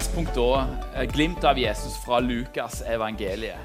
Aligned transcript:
utgangspunkt 0.00 0.34
da 0.34 0.66
eh, 0.94 1.04
glimt 1.04 1.44
av 1.44 1.58
Jesus 1.58 2.04
fra 2.04 2.20
Lukas 2.20 2.82
evangeliet. 2.82 3.58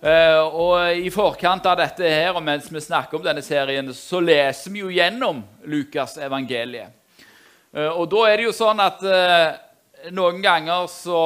Eh, 0.00 0.40
og 0.40 0.96
I 0.96 1.10
forkant 1.12 1.66
av 1.68 1.76
dette 1.76 2.08
her, 2.08 2.30
og 2.32 2.40
mens 2.42 2.70
vi 2.72 2.80
snakker 2.80 3.18
om 3.18 3.24
denne 3.26 3.42
serien, 3.44 3.90
så 3.92 4.20
leser 4.24 4.72
vi 4.72 4.80
jo 4.80 4.88
gjennom 4.88 5.42
Lukas 5.68 6.16
evangeliet. 6.24 6.94
Eh, 7.74 7.90
og 7.90 8.08
da 8.08 8.22
er 8.30 8.40
det 8.40 8.46
jo 8.46 8.54
sånn 8.56 8.80
at 8.80 9.04
noen 10.14 10.40
ganger 10.40 10.86
så 10.88 11.20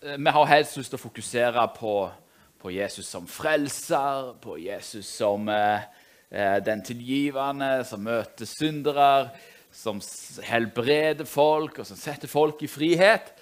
Vi 0.00 0.30
har 0.34 0.46
helst 0.48 0.78
lyst 0.80 0.90
til 0.90 0.98
å 0.98 1.04
fokusere 1.04 1.68
på, 1.76 1.94
på 2.58 2.70
Jesus 2.74 3.06
som 3.06 3.26
frelser, 3.28 4.32
på 4.40 4.56
Jesus 4.58 5.06
som 5.06 5.46
den 5.46 6.82
tilgivende, 6.82 7.84
som 7.84 8.02
møter 8.02 8.48
syndere 8.48 9.28
som 9.72 10.00
helbreder 10.44 11.28
folk, 11.28 11.78
og 11.80 11.86
som 11.88 11.98
setter 11.98 12.30
folk 12.30 12.62
i 12.62 12.70
frihet. 12.70 13.32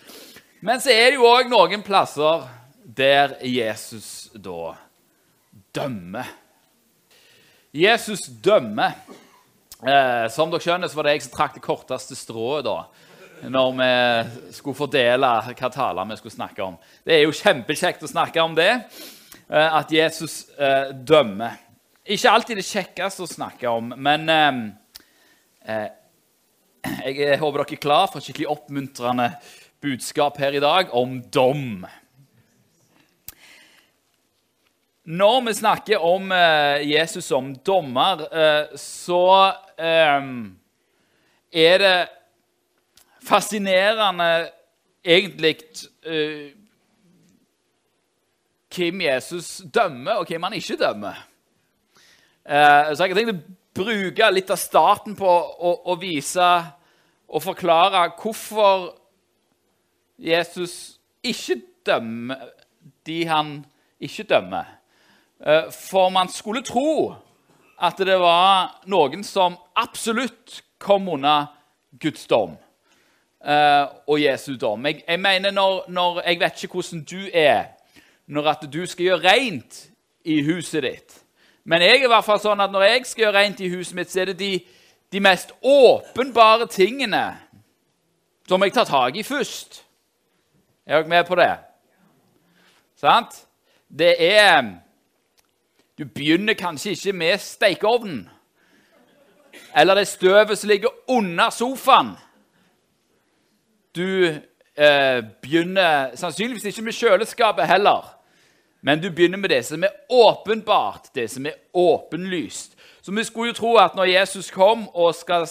Men 0.60 0.82
så 0.82 0.92
er 0.92 1.12
det 1.12 1.20
jo 1.20 1.28
òg 1.28 1.50
noen 1.50 1.84
plasser 1.86 2.46
der 2.82 3.36
Jesus 3.46 4.28
da 4.34 4.74
dømmer. 5.74 6.28
Jesus 7.72 8.26
dømmer. 8.42 8.96
Eh, 9.78 10.24
som 10.34 10.50
dere 10.50 10.64
skjønner, 10.64 10.90
så 10.90 10.98
var 10.98 11.06
det 11.06 11.12
jeg 11.14 11.28
som 11.28 11.36
trakk 11.36 11.54
det 11.54 11.62
korteste 11.62 12.16
strået 12.18 12.64
da, 12.66 12.80
når 13.46 13.76
vi 13.78 14.54
skulle 14.56 14.74
fordele 14.74 15.28
hva 15.52 15.70
taler 15.70 16.08
vi 16.08 16.16
skulle 16.18 16.34
snakke 16.34 16.64
om. 16.64 16.74
Det 17.06 17.14
er 17.14 17.22
jo 17.22 17.36
kjempekjekt 17.38 18.02
å 18.02 18.10
snakke 18.10 18.42
om 18.42 18.56
det, 18.58 18.72
eh, 19.46 19.76
at 19.78 19.94
Jesus 19.94 20.48
eh, 20.58 20.90
dømmer. 20.90 21.60
Ikke 22.08 22.32
alltid 22.32 22.58
det 22.58 22.66
kjekkeste 22.66 23.22
å 23.22 23.30
snakke 23.30 23.70
om, 23.70 23.94
men 23.94 24.28
eh, 24.34 24.60
eh 25.68 25.88
jeg 26.84 27.38
håper 27.40 27.62
dere 27.62 27.76
er 27.76 27.80
klar 27.82 28.10
for 28.10 28.20
et 28.20 28.28
skikkelig 28.28 28.50
oppmuntrende 28.52 29.30
budskap 29.82 30.38
her 30.42 30.54
i 30.58 30.62
dag 30.62 30.92
om 30.96 31.18
dom. 31.32 31.86
Når 35.08 35.40
vi 35.46 35.54
snakker 35.56 36.04
om 36.04 36.32
eh, 36.32 36.82
Jesus 36.84 37.30
som 37.30 37.54
dommer, 37.64 38.26
eh, 38.28 38.74
så 38.76 39.22
eh, 39.80 40.26
er 41.48 41.78
det 41.80 41.94
fascinerende 43.24 44.28
egentlig 45.04 45.56
hvem 48.68 49.00
Jesus 49.00 49.62
dømmer, 49.72 50.20
og 50.20 50.28
hvem 50.28 50.44
han 50.44 50.56
ikke 50.56 50.76
dømmer. 50.80 51.24
så 52.44 53.04
jeg 53.04 53.12
har 53.12 53.18
tenkt 53.18 53.32
å 53.32 53.57
bruke 53.78 54.30
litt 54.34 54.50
av 54.50 54.58
starten 54.60 55.16
på 55.18 55.28
å, 55.28 55.72
å 55.92 55.96
vise 56.00 56.50
og 57.28 57.44
forklare 57.44 58.08
hvorfor 58.18 58.88
Jesus 60.18 60.98
ikke 61.22 61.60
dømmer 61.86 62.48
de 63.06 63.22
han 63.28 63.52
ikke 64.00 64.26
dømmer. 64.28 64.66
Eh, 65.40 65.70
for 65.72 66.08
man 66.10 66.28
skulle 66.28 66.62
tro 66.66 67.14
at 67.78 67.98
det 67.98 68.18
var 68.18 68.80
noen 68.90 69.22
som 69.24 69.56
absolutt 69.78 70.62
kom 70.82 71.08
unna 71.14 71.46
Guds 72.00 72.26
dom 72.26 72.56
eh, 73.44 73.84
og 74.06 74.18
Jesu 74.20 74.56
dom. 74.58 74.86
Jeg, 74.86 75.04
jeg 75.06 75.20
mener 75.20 75.54
når, 75.54 75.84
når, 75.88 76.22
Jeg 76.26 76.40
vet 76.40 76.64
ikke 76.64 76.80
hvordan 76.80 77.04
du 77.04 77.20
er 77.32 77.64
når 78.26 78.50
at 78.50 78.66
du 78.72 78.82
skal 78.86 79.06
gjøre 79.06 79.24
rent 79.24 79.84
i 80.24 80.42
huset 80.44 80.82
ditt. 80.84 81.22
Men 81.68 81.82
jeg 81.84 81.98
er 81.98 82.06
i 82.06 82.08
hvert 82.08 82.24
fall 82.24 82.40
sånn 82.40 82.62
at 82.64 82.72
når 82.72 82.86
jeg 82.86 83.02
skal 83.04 83.26
gjøre 83.26 83.40
rent 83.42 83.58
i 83.60 83.68
huset 83.68 83.96
mitt, 83.96 84.08
så 84.08 84.22
er 84.22 84.30
det 84.30 84.38
de, 84.40 84.54
de 85.12 85.20
mest 85.20 85.50
åpenbare 85.60 86.64
tingene 86.72 87.26
som 88.48 88.64
jeg 88.64 88.72
tar 88.72 88.88
tak 88.88 89.18
i 89.20 89.24
først. 89.26 89.82
Er 90.88 91.02
dere 91.02 91.12
med 91.12 91.28
på 91.28 91.36
det? 91.36 91.50
Sant? 92.96 93.44
Det 93.88 94.14
er 94.16 94.74
Du 95.98 96.04
begynner 96.04 96.54
kanskje 96.54 96.90
ikke 96.90 97.12
med 97.12 97.38
stekeovnen 97.42 98.28
eller 99.76 99.94
det 99.94 100.08
støvet 100.08 100.58
som 100.58 100.68
ligger 100.68 100.88
under 101.10 101.50
sofaen. 101.50 102.12
Du 103.96 104.26
eh, 104.78 105.24
begynner 105.42 106.14
sannsynligvis 106.16 106.64
ikke 106.64 106.82
med 106.82 106.92
kjøleskapet 106.92 107.66
heller. 107.66 108.17
Men 108.80 109.00
du 109.02 109.10
begynner 109.10 109.38
med 109.38 109.50
det 109.50 109.64
som 109.66 109.82
er 109.84 109.94
åpenbart, 110.08 111.10
det 111.14 111.28
som 111.30 111.46
er 111.46 111.58
åpenlyst. 111.72 112.76
Så 113.02 113.12
vi 113.12 113.24
skulle 113.24 113.52
jo 113.52 113.58
tro 113.58 113.76
at 113.76 113.96
når 113.96 114.04
Jesus 114.04 114.50
kom, 114.50 114.88
og 114.94 115.14
skal, 115.14 115.46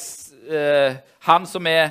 eh, 0.50 0.96
han 1.20 1.46
som 1.46 1.68
er 1.68 1.90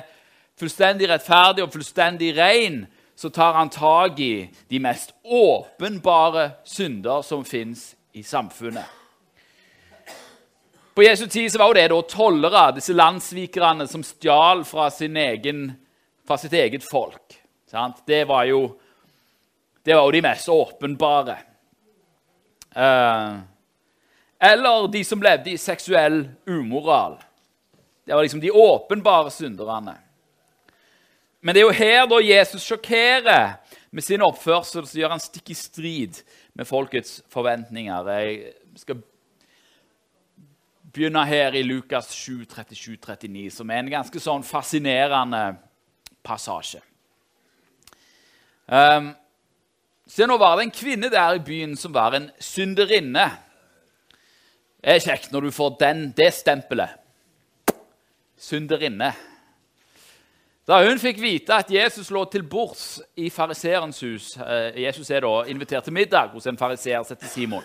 fullstendig 0.57 1.09
rettferdig 1.09 1.63
og 1.63 1.73
fullstendig 1.73 2.37
ren, 2.37 2.85
så 3.17 3.29
tar 3.29 3.53
han 3.53 3.69
tak 3.69 4.19
i 4.19 4.49
de 4.69 4.79
mest 4.79 5.13
åpenbare 5.23 6.51
synder 6.65 7.21
som 7.21 7.45
fins 7.45 7.95
i 8.13 8.23
samfunnet. 8.23 8.85
På 10.95 11.03
Jesu 11.03 11.27
tid 11.27 11.51
så 11.51 11.59
var 11.61 11.73
det 11.73 11.89
da 11.91 12.01
tollere, 12.09 12.71
disse 12.73 12.93
landssvikerne, 12.93 13.85
som 13.87 14.03
stjal 14.05 14.63
fra, 14.65 14.89
egen, 15.01 15.59
fra 16.25 16.37
sitt 16.37 16.53
eget 16.53 16.85
folk. 16.85 17.37
Det 18.05 18.23
var 18.27 18.47
jo 18.49 18.61
det 19.87 19.95
var 19.95 20.03
jo 20.03 20.11
de 20.11 20.21
mest 20.21 20.49
åpenbare. 20.51 21.37
Uh, 22.75 23.39
eller 24.39 24.87
de 24.91 25.03
som 25.07 25.21
levde 25.23 25.53
i 25.53 25.57
seksuell 25.57 26.25
umoral. 26.45 27.15
Det 28.03 28.15
var 28.15 28.25
liksom 28.25 28.41
de 28.43 28.51
åpenbare 28.51 29.31
synderne. 29.31 29.93
Men 31.39 31.55
det 31.55 31.61
er 31.61 31.65
jo 31.69 31.77
her 31.77 32.07
da 32.11 32.19
Jesus 32.19 32.65
sjokkerer 32.67 33.53
med 33.89 34.03
sin 34.03 34.25
oppførsel, 34.25 34.83
så 34.83 34.99
gjør 34.99 35.13
han 35.15 35.23
stikk 35.23 35.53
i 35.53 35.55
strid 35.55 36.19
med 36.51 36.67
folkets 36.67 37.21
forventninger. 37.31 38.09
Jeg 38.11 38.81
skal 38.81 38.99
begynne 40.91 41.23
her 41.29 41.55
i 41.55 41.61
Lukas 41.63 42.11
7, 42.11 42.43
37-39, 42.43 43.47
som 43.55 43.71
er 43.71 43.79
en 43.85 43.93
ganske 43.95 44.19
sånn 44.19 44.43
fascinerende 44.43 45.45
passasje. 46.27 46.83
Um, 48.67 49.13
Se, 50.07 50.23
nå 50.23 50.37
var 50.39 50.55
det 50.55 50.67
en 50.67 50.71
kvinne 50.71 51.09
der 51.11 51.35
i 51.35 51.43
byen 51.43 51.75
som 51.75 51.91
var 51.95 52.15
en 52.15 52.29
synderinne. 52.39 53.27
Det 54.79 54.93
er 54.93 55.03
kjekt 55.03 55.33
når 55.33 55.47
du 55.47 55.51
får 55.51 55.73
den, 55.81 56.03
det 56.15 56.29
stempelet. 56.31 56.95
Synderinne. 58.39 59.11
Da 60.67 60.79
hun 60.83 60.99
fikk 60.99 61.19
vite 61.19 61.55
at 61.55 61.71
Jesus 61.71 62.09
lå 62.11 62.25
til 62.31 62.43
bords 62.47 63.01
i 63.19 63.29
fariseerens 63.31 63.99
hus 64.03 64.33
eh, 64.35 64.81
Jesus 64.83 65.09
er 65.15 65.23
da 65.23 65.45
invitert 65.47 65.87
til 65.87 65.95
middag 65.95 66.33
hos 66.33 66.47
en 66.47 66.59
fariseer 66.59 67.03
som 67.03 67.15
heter 67.15 67.31
Simon. 67.31 67.63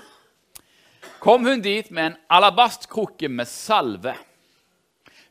Kom 1.23 1.47
hun 1.47 1.63
dit 1.63 1.91
med 1.91 2.13
en 2.13 2.21
alabastkrukke 2.31 3.31
med 3.31 3.51
salve. 3.51 4.15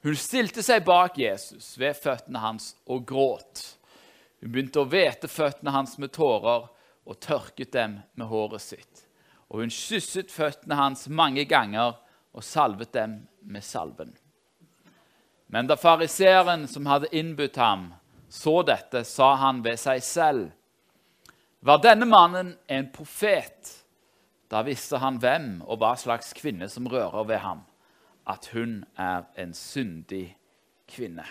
Hun 0.03 0.15
stilte 0.19 0.63
seg 0.63 0.83
bak 0.87 1.19
Jesus 1.19 1.73
ved 1.79 1.95
føttene 1.99 2.43
hans 2.43 2.73
og 2.87 3.03
gråt. 3.07 3.65
Hun 4.43 4.51
begynte 4.51 4.83
å 4.83 4.87
hvete 4.87 5.31
føttene 5.31 5.75
hans 5.75 5.97
med 5.99 6.11
tårer 6.15 6.69
og 7.05 7.19
tørket 7.19 7.73
dem 7.73 7.99
med 8.15 8.29
håret 8.29 8.63
sitt. 8.63 9.05
Og 9.51 9.63
hun 9.63 9.73
kysset 9.73 10.31
føttene 10.31 10.77
hans 10.79 11.07
mange 11.09 11.45
ganger 11.45 11.97
og 12.31 12.43
salvet 12.45 12.93
dem 12.95 13.17
med 13.41 13.63
salven. 13.65 14.13
Men 15.51 15.67
da 15.67 15.75
fariseeren 15.75 16.67
som 16.71 16.87
hadde 16.87 17.11
innbudt 17.11 17.59
ham, 17.59 17.89
så 18.31 18.61
dette, 18.63 19.03
sa 19.03 19.33
han 19.35 19.59
ved 19.65 19.79
seg 19.79 19.99
selv.: 20.03 20.45
Var 21.59 21.81
denne 21.83 22.07
mannen 22.07 22.53
en 22.67 22.87
profet? 22.95 23.73
Da 24.51 24.61
visste 24.63 24.99
han 24.99 25.19
hvem 25.19 25.61
og 25.67 25.81
hva 25.81 25.93
slags 25.99 26.31
kvinne 26.35 26.69
som 26.71 26.87
rører 26.87 27.27
ved 27.27 27.43
ham, 27.43 27.65
at 28.27 28.47
hun 28.55 28.81
er 28.95 29.27
en 29.39 29.53
syndig 29.55 30.37
kvinne. 30.87 31.27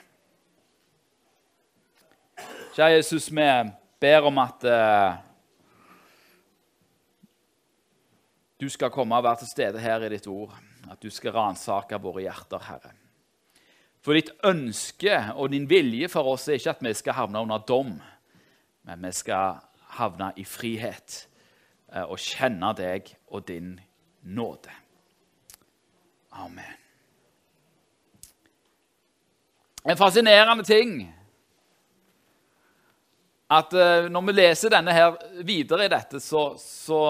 Kjære 2.76 3.00
Jesus, 3.00 3.31
vi 3.32 3.49
ber 4.00 4.28
om 4.28 4.38
at 4.40 4.64
uh, 4.64 5.16
du 8.60 8.68
skal 8.68 8.92
komme 8.92 9.16
og 9.16 9.24
være 9.24 9.40
til 9.42 9.50
stede 9.50 9.80
her 9.80 10.04
i 10.04 10.10
ditt 10.12 10.26
ord. 10.28 10.52
At 10.90 11.00
du 11.02 11.10
skal 11.12 11.32
ransake 11.32 11.98
våre 12.02 12.26
hjerter, 12.26 12.60
Herre. 12.66 12.92
For 14.04 14.16
ditt 14.16 14.32
ønske 14.46 15.16
og 15.36 15.52
din 15.52 15.68
vilje 15.68 16.08
for 16.08 16.28
oss 16.32 16.48
er 16.48 16.58
ikke 16.58 16.74
at 16.74 16.84
vi 16.84 16.92
skal 16.96 17.18
havne 17.18 17.42
under 17.44 17.60
dom, 17.68 17.98
men 18.88 19.04
vi 19.04 19.12
skal 19.12 19.60
havne 19.98 20.30
i 20.40 20.46
frihet 20.48 21.26
eh, 21.92 22.04
og 22.04 22.16
kjenne 22.16 22.72
deg 22.78 23.10
og 23.28 23.44
din 23.48 23.74
nåde. 24.22 24.72
Amen. 26.40 26.76
En 29.84 29.96
fascinerende 29.96 30.64
ting 30.64 30.98
at 33.50 33.72
eh, 33.74 34.08
når 34.12 34.26
vi 34.28 34.36
leser 34.36 34.72
denne 34.72 34.94
her 34.94 35.16
videre 35.44 35.88
i 35.88 35.92
dette, 35.92 36.20
så, 36.22 36.54
så 36.60 37.00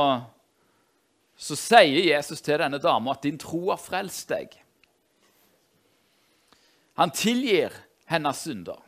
så 1.41 1.57
sier 1.57 2.05
Jesus 2.05 2.43
til 2.45 2.61
denne 2.61 2.79
dama 2.79 3.15
at 3.15 3.23
'din 3.23 3.39
tro 3.39 3.71
har 3.71 3.81
frelst 3.81 4.29
deg'. 4.29 4.59
Han 7.01 7.11
tilgir 7.11 7.73
hennes 8.05 8.37
synder. 8.37 8.83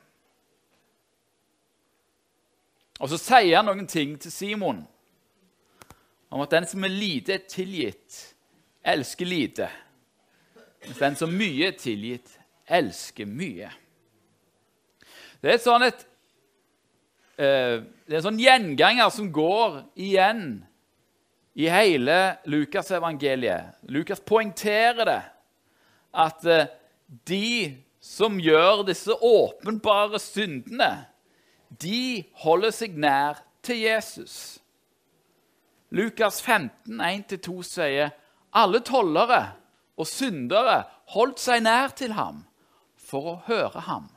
Og 3.01 3.09
så 3.09 3.19
sier 3.19 3.57
han 3.57 3.65
noen 3.65 3.87
ting 3.87 4.19
til 4.21 4.33
Simon 4.33 4.85
om 6.31 6.41
at 6.41 6.51
den 6.51 6.67
som 6.67 6.85
er 6.85 6.93
lite 6.93 7.33
er 7.35 7.49
tilgitt, 7.49 8.35
elsker 8.85 9.27
lite. 9.27 9.69
Mens 10.85 10.99
den 10.99 11.17
som 11.17 11.33
mye 11.33 11.67
er 11.67 11.79
tilgitt, 11.79 12.39
elsker 12.69 13.27
mye. 13.27 13.71
Det 15.43 15.53
er, 15.53 15.59
sånn 15.59 15.83
et, 15.83 16.05
uh, 17.41 17.81
det 17.81 18.13
er 18.13 18.21
en 18.21 18.29
sånn 18.29 18.41
gjenganger 18.41 19.11
som 19.11 19.33
går 19.33 19.83
igjen 19.97 20.63
i 21.55 21.69
hele 21.69 22.37
Lukasevangeliet. 22.45 23.77
Lukas 23.89 24.21
poengterer 24.21 25.05
det, 25.05 25.23
at 26.13 26.47
uh, 26.49 26.67
de 27.29 27.77
som 28.03 28.41
gjør 28.41 28.83
disse 28.89 29.15
åpenbare 29.15 30.19
syndene, 30.21 31.07
de 31.83 32.25
holder 32.43 32.73
seg 32.75 32.97
nær 32.99 33.43
til 33.65 33.85
Jesus. 33.85 34.59
Lukas 35.93 36.41
15, 36.43 37.01
1-2 37.01 37.59
sier 37.69 38.15
alle 38.53 38.81
tollere 38.85 39.43
og 40.01 40.09
syndere 40.09 40.83
holdt 41.13 41.41
seg 41.41 41.63
nær 41.65 41.93
til 41.97 42.15
ham 42.17 42.43
for 42.97 43.29
å 43.29 43.39
høre 43.47 43.85
ham. 43.89 44.09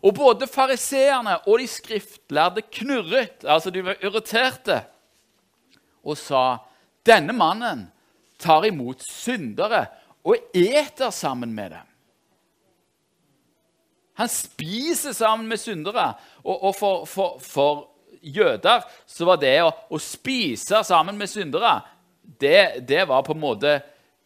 Og 0.00 0.14
både 0.16 0.48
fariseerne 0.48 1.36
og 1.44 1.60
de 1.60 1.68
skriftlærde 1.68 2.64
knurret, 2.78 3.44
altså 3.44 3.70
de 3.70 3.84
var 3.84 4.00
irriterte, 4.00 4.80
og 6.02 6.18
sa 6.18 6.44
denne 7.06 7.34
mannen 7.34 7.86
tar 8.42 8.66
imot 8.66 9.02
syndere 9.06 9.86
og 10.22 10.54
eter 10.54 11.10
sammen 11.14 11.54
med 11.54 11.72
dem. 11.74 11.88
Han 14.14 14.28
spiser 14.28 15.14
sammen 15.16 15.48
med 15.48 15.60
syndere. 15.60 16.12
Og, 16.44 16.64
og 16.68 16.74
for, 16.76 17.06
for, 17.08 17.38
for, 17.42 17.88
jøder 18.22 18.84
så 19.08 19.26
var 19.26 19.40
det 19.42 19.56
å, 19.64 19.72
å 19.90 19.98
spise 19.98 20.82
sammen 20.86 21.16
med 21.18 21.30
syndere 21.30 21.80
det, 22.22 22.84
det, 22.86 23.00
var 23.08 23.24
på 23.26 23.34
en 23.34 23.40
måte 23.42 23.72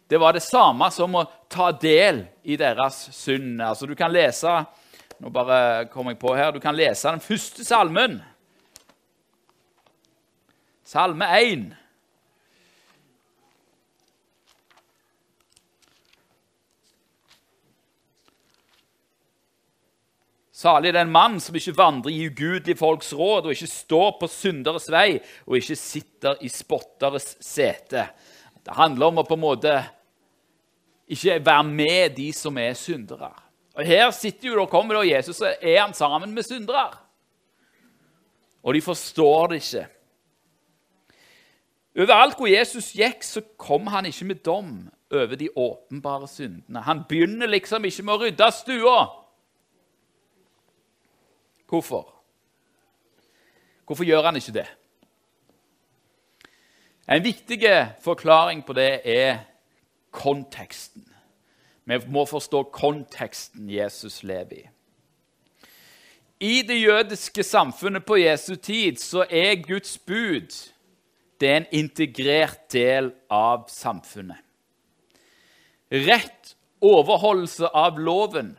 det 0.06 0.18
var 0.20 0.36
det 0.36 0.42
samme 0.44 0.90
som 0.92 1.14
å 1.16 1.22
ta 1.48 1.70
del 1.72 2.20
i 2.44 2.58
deres 2.60 2.98
synd. 3.16 3.62
Altså, 3.62 3.88
du 3.88 3.94
kan 3.96 4.12
lese 4.12 4.52
nå 5.16 5.30
bare 5.32 5.86
kommer 5.88 6.12
jeg 6.12 6.20
på 6.20 6.34
her, 6.36 6.52
du 6.52 6.60
kan 6.60 6.76
lese 6.76 7.08
den 7.08 7.24
første 7.24 7.64
salmen. 7.64 8.18
Salme 10.86 11.26
1. 11.26 11.64
Salig 20.54 20.92
er 20.92 21.00
den 21.00 21.10
mann 21.10 21.40
som 21.42 21.58
ikke 21.58 21.74
vandrer 21.74 22.14
i 22.14 22.28
ugudelige 22.28 22.78
folks 22.78 23.10
råd, 23.18 23.48
og 23.48 23.56
ikke 23.56 23.66
står 23.66 24.14
på 24.20 24.28
synderes 24.30 24.86
vei, 24.94 25.18
og 25.42 25.58
ikke 25.58 25.76
sitter 25.80 26.38
i 26.46 26.52
spotteres 26.54 27.32
sete. 27.42 28.06
Det 28.62 28.78
handler 28.78 29.10
om 29.10 29.20
å 29.24 29.26
på 29.26 29.34
en 29.34 29.42
måte 29.42 29.74
ikke 31.10 31.40
være 31.50 31.66
med 31.66 32.14
de 32.14 32.28
som 32.30 32.62
er 32.62 32.78
syndere. 32.78 33.32
Og 33.74 33.82
Her 33.90 34.14
sitter 34.14 34.52
jo, 34.52 34.60
da 34.62 34.70
kommer 34.70 35.00
da 35.00 35.04
Jesus, 35.10 35.42
og 35.42 35.50
er 35.50 35.82
han 35.82 35.98
sammen 35.98 36.30
med 36.30 36.46
syndere. 36.46 36.86
Og 38.62 38.78
de 38.78 38.86
forstår 38.86 39.50
det 39.50 39.62
ikke. 39.64 39.86
Overalt 41.96 42.36
hvor 42.36 42.50
Jesus 42.50 42.90
gikk, 42.92 43.22
så 43.24 43.40
kom 43.56 43.86
han 43.88 44.06
ikke 44.06 44.28
med 44.28 44.42
dom 44.44 44.72
over 45.10 45.36
de 45.36 45.48
åpenbare 45.56 46.28
syndene. 46.28 46.82
Han 46.84 47.04
begynner 47.08 47.48
liksom 47.48 47.84
ikke 47.88 48.04
med 48.04 48.14
å 48.14 48.20
rydde 48.24 48.50
stua. 48.52 48.98
Hvorfor? 51.66 52.12
Hvorfor 53.86 54.04
gjør 54.04 54.28
han 54.28 54.36
ikke 54.36 54.58
det? 54.58 54.66
En 57.08 57.24
viktig 57.24 57.60
forklaring 58.02 58.64
på 58.66 58.74
det 58.76 59.00
er 59.04 59.38
konteksten. 60.10 61.06
Vi 61.86 61.98
må 62.10 62.24
forstå 62.26 62.62
konteksten 62.74 63.70
Jesus 63.70 64.22
lever 64.26 64.56
i. 64.58 64.64
I 66.40 66.62
det 66.62 66.76
jødiske 66.82 67.42
samfunnet 67.42 68.04
på 68.04 68.18
Jesu 68.20 68.54
tid 68.54 68.98
så 69.00 69.24
er 69.30 69.62
Guds 69.62 69.98
bud 69.98 70.50
det 71.40 71.48
er 71.48 71.56
en 71.60 71.72
integrert 71.74 72.66
del 72.72 73.10
av 73.32 73.66
samfunnet. 73.72 74.40
Rett 75.90 76.56
overholdelse 76.82 77.68
av 77.70 78.00
loven 78.02 78.56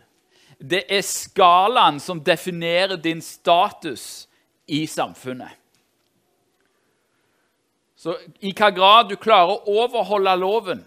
det 0.57 0.85
er 0.89 1.03
skalaen 1.05 1.99
som 2.01 2.23
definerer 2.23 2.97
din 2.97 3.21
status 3.21 4.27
i 4.65 4.87
samfunnet. 4.89 5.53
Så 7.97 8.15
i 8.45 8.53
hva 8.57 8.69
grad 8.73 9.09
du 9.09 9.15
klarer 9.21 9.57
å 9.57 9.83
overholde 9.83 10.33
loven, 10.37 10.83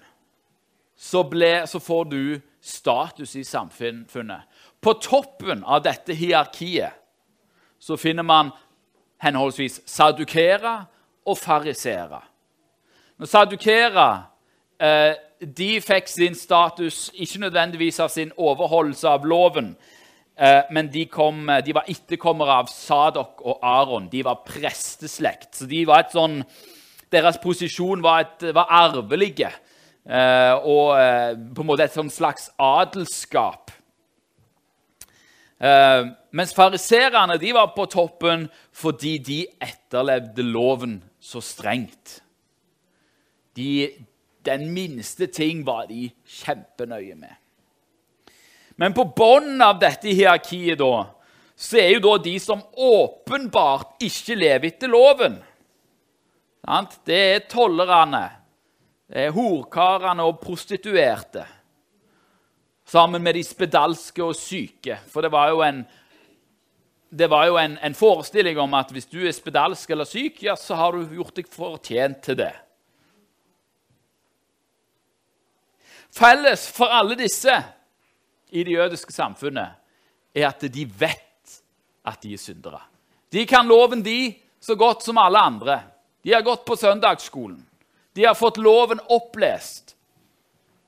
så, 0.94 1.22
ble, 1.26 1.66
så 1.66 1.80
får 1.80 2.04
du 2.10 2.22
status 2.60 3.34
i 3.36 3.44
samfunnet. 3.44 4.42
På 4.80 4.94
toppen 5.00 5.64
av 5.64 5.82
dette 5.84 6.14
hierarkiet 6.14 6.98
så 7.80 7.96
finner 7.96 8.26
man 8.26 8.52
henholdsvis 9.22 9.80
sadukere 9.88 10.84
og 11.26 11.38
farisere. 11.38 12.20
Når 13.20 13.28
sadukere 13.28 14.06
eh, 14.80 15.14
de 15.40 15.70
fikk 15.80 16.08
sin 16.08 16.36
status 16.36 17.08
ikke 17.14 17.40
nødvendigvis 17.46 18.00
av 18.00 18.12
sin 18.12 18.32
overholdelse 18.36 19.08
av 19.08 19.24
loven, 19.28 19.74
eh, 20.36 20.62
men 20.70 20.90
de, 20.92 21.06
kom, 21.08 21.48
de, 21.64 21.74
var 21.76 21.88
etterkommere 21.88 22.60
av 22.62 22.70
Sadok 22.72 23.42
og 23.44 23.58
Aron. 23.62 24.08
De 24.12 24.24
var 24.24 24.42
presteslekt. 24.46 25.54
Så 25.56 25.68
de 25.70 25.84
var 25.88 26.04
et 26.04 26.14
sånn, 26.16 26.40
deres 27.12 27.40
posisjon 27.42 28.04
var, 28.04 28.24
et, 28.26 28.48
var 28.56 28.72
arvelige. 28.82 29.52
Eh, 30.04 30.54
og 30.64 30.96
eh, 30.96 31.36
på 31.54 31.62
en 31.62 31.68
måte 31.68 31.84
et 31.84 31.96
sånn 31.96 32.12
slags 32.12 32.48
adelskap. 32.60 33.72
Eh, 35.60 36.08
mens 36.32 36.56
fariserene 36.56 37.36
var 37.52 37.74
på 37.76 37.84
toppen 37.92 38.48
fordi 38.72 39.18
de 39.20 39.42
etterlevde 39.60 40.44
loven 40.46 41.02
så 41.20 41.42
strengt. 41.44 42.22
De, 43.56 43.90
den 44.42 44.70
minste 44.72 45.26
ting 45.26 45.62
var 45.66 45.86
de 45.90 46.08
kjempenøye 46.24 47.14
med. 47.14 47.36
Men 48.80 48.94
på 48.96 49.04
bunnen 49.16 49.60
av 49.60 49.76
dette 49.82 50.08
hierarkiet 50.08 50.80
da, 50.80 51.04
så 51.60 51.76
er 51.82 51.90
jo 51.92 52.00
da 52.06 52.16
de 52.24 52.38
som 52.40 52.62
åpenbart 52.72 54.00
ikke 54.00 54.38
lever 54.40 54.70
etter 54.70 54.88
loven. 54.88 55.36
Det 57.04 57.18
er 57.34 57.42
tollerne, 57.50 58.22
det 59.10 59.26
er 59.26 59.34
horkarene 59.36 60.24
og 60.24 60.38
prostituerte. 60.40 61.44
Sammen 62.88 63.22
med 63.22 63.36
de 63.36 63.42
spedalske 63.44 64.24
og 64.24 64.32
syke. 64.34 64.96
For 65.12 65.22
det 65.22 65.30
var 65.34 65.52
jo 65.52 65.60
en, 65.62 65.84
var 67.10 67.46
jo 67.46 67.56
en, 67.58 67.78
en 67.82 67.94
forestilling 67.94 68.58
om 68.58 68.74
at 68.78 68.92
hvis 68.94 69.08
du 69.10 69.18
er 69.26 69.34
spedalsk 69.34 69.90
eller 69.90 70.06
syk, 70.08 70.42
ja, 70.42 70.56
så 70.56 70.76
har 70.78 70.94
du 70.94 71.16
gjort 71.16 71.34
deg 71.36 71.48
fortjent 71.50 72.22
til 72.22 72.38
det. 72.38 72.52
Felles 76.10 76.66
for 76.74 76.90
alle 76.90 77.16
disse 77.18 77.54
i 78.50 78.64
det 78.66 78.74
jødiske 78.74 79.14
samfunnet 79.14 79.78
er 80.34 80.48
at 80.48 80.62
de 80.62 80.86
vet 80.86 81.60
at 82.06 82.22
de 82.22 82.34
er 82.34 82.42
syndere. 82.42 82.80
De 83.30 83.44
kan 83.46 83.66
loven, 83.66 84.02
de, 84.02 84.34
så 84.60 84.74
godt 84.74 85.04
som 85.06 85.18
alle 85.18 85.38
andre. 85.38 85.80
De 86.22 86.32
har 86.34 86.42
gått 86.42 86.64
på 86.66 86.76
søndagsskolen. 86.76 87.60
De 88.12 88.24
har 88.26 88.34
fått 88.34 88.58
loven 88.58 88.98
opplest 89.08 89.94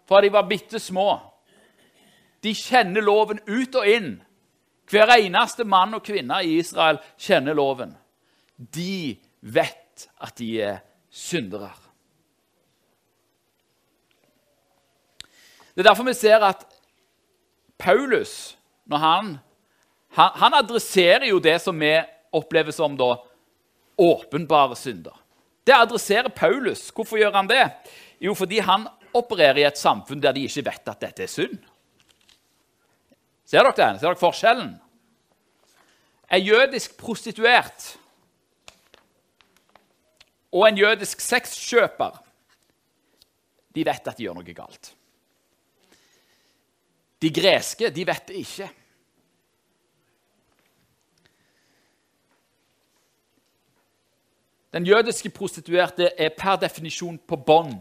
fra 0.08 0.20
de 0.20 0.28
var 0.28 0.44
bitte 0.44 0.80
små. 0.80 1.20
De 2.42 2.54
kjenner 2.54 3.00
loven 3.00 3.38
ut 3.46 3.74
og 3.78 3.86
inn. 3.88 4.10
Hver 4.90 5.12
eneste 5.16 5.64
mann 5.64 5.94
og 5.96 6.04
kvinne 6.04 6.40
i 6.44 6.58
Israel 6.60 7.00
kjenner 7.20 7.56
loven. 7.56 7.94
De 8.56 9.16
vet 9.40 10.08
at 10.20 10.36
de 10.38 10.50
er 10.62 10.82
syndere. 11.12 11.70
Det 15.72 15.80
er 15.80 15.88
derfor 15.88 16.04
vi 16.04 16.14
ser 16.16 16.44
at 16.44 16.66
Paulus, 17.80 18.56
når 18.84 19.00
han, 19.02 19.30
han, 20.18 20.30
han 20.36 20.54
adresserer 20.60 21.26
jo 21.30 21.40
det 21.42 21.56
som 21.62 21.78
vi 21.80 21.94
opplever 22.32 22.74
som 22.74 22.96
da 22.98 23.14
åpenbare 24.00 24.76
synder. 24.76 25.16
Det 25.66 25.74
adresserer 25.74 26.28
Paulus. 26.28 26.90
Hvorfor 26.90 27.20
gjør 27.20 27.36
han 27.38 27.48
det? 27.48 27.64
Jo, 28.20 28.34
fordi 28.34 28.60
han 28.62 28.86
opererer 29.14 29.62
i 29.62 29.66
et 29.68 29.78
samfunn 29.78 30.22
der 30.22 30.34
de 30.34 30.44
ikke 30.46 30.64
vet 30.66 30.88
at 30.88 31.00
dette 31.00 31.24
er 31.24 31.30
synd. 31.30 31.58
Ser 33.52 33.66
dere 33.66 33.76
den? 33.76 33.98
Ser 34.00 34.08
dere 34.08 34.16
forskjellen? 34.16 34.70
En 36.32 36.40
jødisk 36.40 36.94
prostituert 36.96 37.90
og 40.52 40.64
en 40.68 40.78
jødisk 40.80 41.20
sexkjøper 41.20 42.16
de 43.76 43.84
vet 43.84 44.08
at 44.08 44.16
de 44.16 44.24
gjør 44.24 44.38
noe 44.38 44.56
galt. 44.56 44.94
De 47.20 47.28
greske 47.28 47.92
de 47.92 48.08
vet 48.08 48.24
det 48.32 48.40
ikke. 48.40 48.70
Den 54.72 54.88
jødiske 54.88 55.28
prostituerte 55.28 56.08
er 56.16 56.32
per 56.32 56.56
definisjon 56.64 57.20
på 57.28 57.36
bånn 57.36 57.76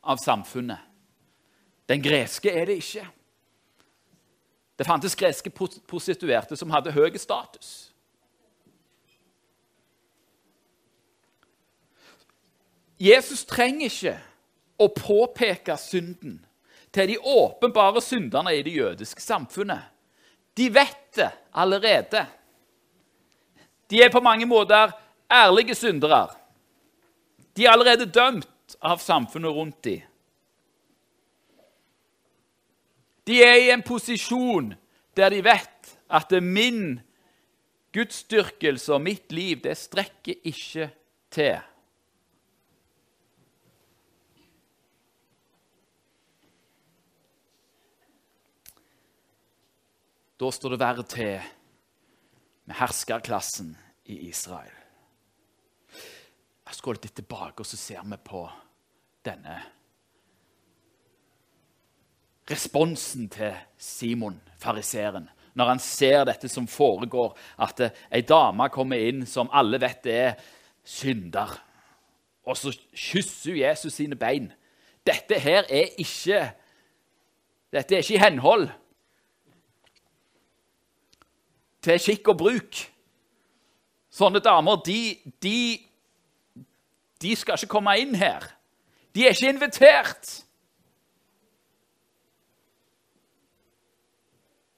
av 0.00 0.16
samfunnet. 0.24 0.80
Den 1.84 2.00
greske 2.00 2.56
er 2.56 2.72
det 2.72 2.80
ikke. 2.80 3.04
Det 4.80 4.86
fantes 4.88 5.12
greske 5.14 5.50
prostituerte 5.52 6.56
som 6.56 6.70
hadde 6.72 6.94
høy 6.96 7.12
status. 7.20 7.90
Jesus 12.96 13.42
trenger 13.44 13.90
ikke 13.90 14.14
å 14.80 14.88
påpeke 14.96 15.76
synden 15.76 16.38
til 16.96 17.12
de 17.12 17.18
åpenbare 17.20 18.00
synderne 18.00 18.56
i 18.56 18.64
det 18.64 18.72
jødiske 18.78 19.20
samfunnet. 19.20 19.84
De 20.56 20.72
vet 20.72 21.12
det 21.16 21.28
allerede. 21.52 22.24
De 23.92 24.00
er 24.00 24.08
på 24.08 24.24
mange 24.24 24.48
måter 24.48 24.96
ærlige 25.28 25.76
syndere. 25.76 26.22
De 27.52 27.68
er 27.68 27.76
allerede 27.76 28.08
dømt 28.08 28.80
av 28.80 29.04
samfunnet 29.04 29.52
rundt 29.52 29.84
dem. 29.84 30.09
De 33.30 33.38
er 33.46 33.60
i 33.62 33.70
en 33.70 33.84
posisjon 33.86 34.72
der 35.14 35.30
de 35.30 35.44
vet 35.46 35.90
at 36.10 36.32
min 36.42 36.98
gudsdyrkelse 37.94 38.94
og 38.96 39.04
mitt 39.04 39.30
liv 39.30 39.62
det 39.62 39.76
strekker 39.78 40.42
ikke 40.50 40.88
til. 41.30 41.60
Da 50.40 50.50
står 50.56 50.74
det 50.74 50.82
verre 50.82 51.04
til 51.04 51.50
med 52.66 52.78
herskerklassen 52.80 53.74
i 54.10 54.24
Israel. 54.30 54.72
Jeg 56.66 56.78
skal 56.78 56.96
litt 56.96 57.14
tilbake, 57.18 57.60
og 57.60 57.66
så 57.66 57.76
ser 57.76 58.02
vi 58.06 58.18
på 58.24 58.48
denne 59.26 59.58
responsen 62.50 63.28
til 63.28 63.54
Simon, 63.78 64.40
fariseeren, 64.58 65.28
når 65.54 65.68
han 65.74 65.82
ser 65.82 66.24
dette 66.24 66.48
som 66.48 66.68
foregår, 66.70 67.34
at 67.58 67.82
ei 68.12 68.22
dame 68.26 68.68
kommer 68.72 69.02
inn 69.02 69.26
som 69.26 69.50
alle 69.52 69.80
vet 69.82 70.06
er 70.06 70.38
synder, 70.86 71.58
og 72.46 72.56
så 72.56 72.72
kysser 72.94 73.52
hun 73.52 73.60
Jesus 73.60 73.98
sine 73.98 74.16
bein. 74.16 74.50
Dette 75.06 75.38
her 75.40 75.66
er 75.68 75.92
ikke 75.98 76.50
Dette 77.70 77.94
er 77.94 78.02
ikke 78.02 78.14
i 78.16 78.18
henhold 78.18 78.64
til 81.82 82.00
skikk 82.02 82.32
og 82.32 82.38
bruk. 82.40 82.80
Sånne 84.10 84.42
damer, 84.42 84.80
de, 84.82 85.16
de, 85.42 85.78
de 87.22 87.36
skal 87.38 87.60
ikke 87.60 87.70
komme 87.70 87.94
inn 88.02 88.16
her. 88.18 88.48
De 89.14 89.22
er 89.22 89.36
ikke 89.36 89.52
invitert. 89.54 90.32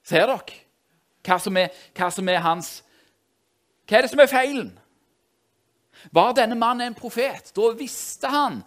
Ser 0.03 0.27
dere 0.27 0.61
hva 1.23 1.37
som, 1.39 1.57
er, 1.57 1.71
hva 1.95 2.09
som 2.11 2.27
er 2.27 2.41
hans 2.43 2.71
Hva 3.87 3.97
er 3.97 4.05
det 4.05 4.11
som 4.11 4.19
er 4.19 4.31
feilen? 4.31 4.73
Var 6.11 6.33
denne 6.35 6.57
mannen 6.59 6.89
en 6.89 6.97
profet? 6.97 7.51
Da 7.55 7.69
visste 7.77 8.27
han 8.31 8.61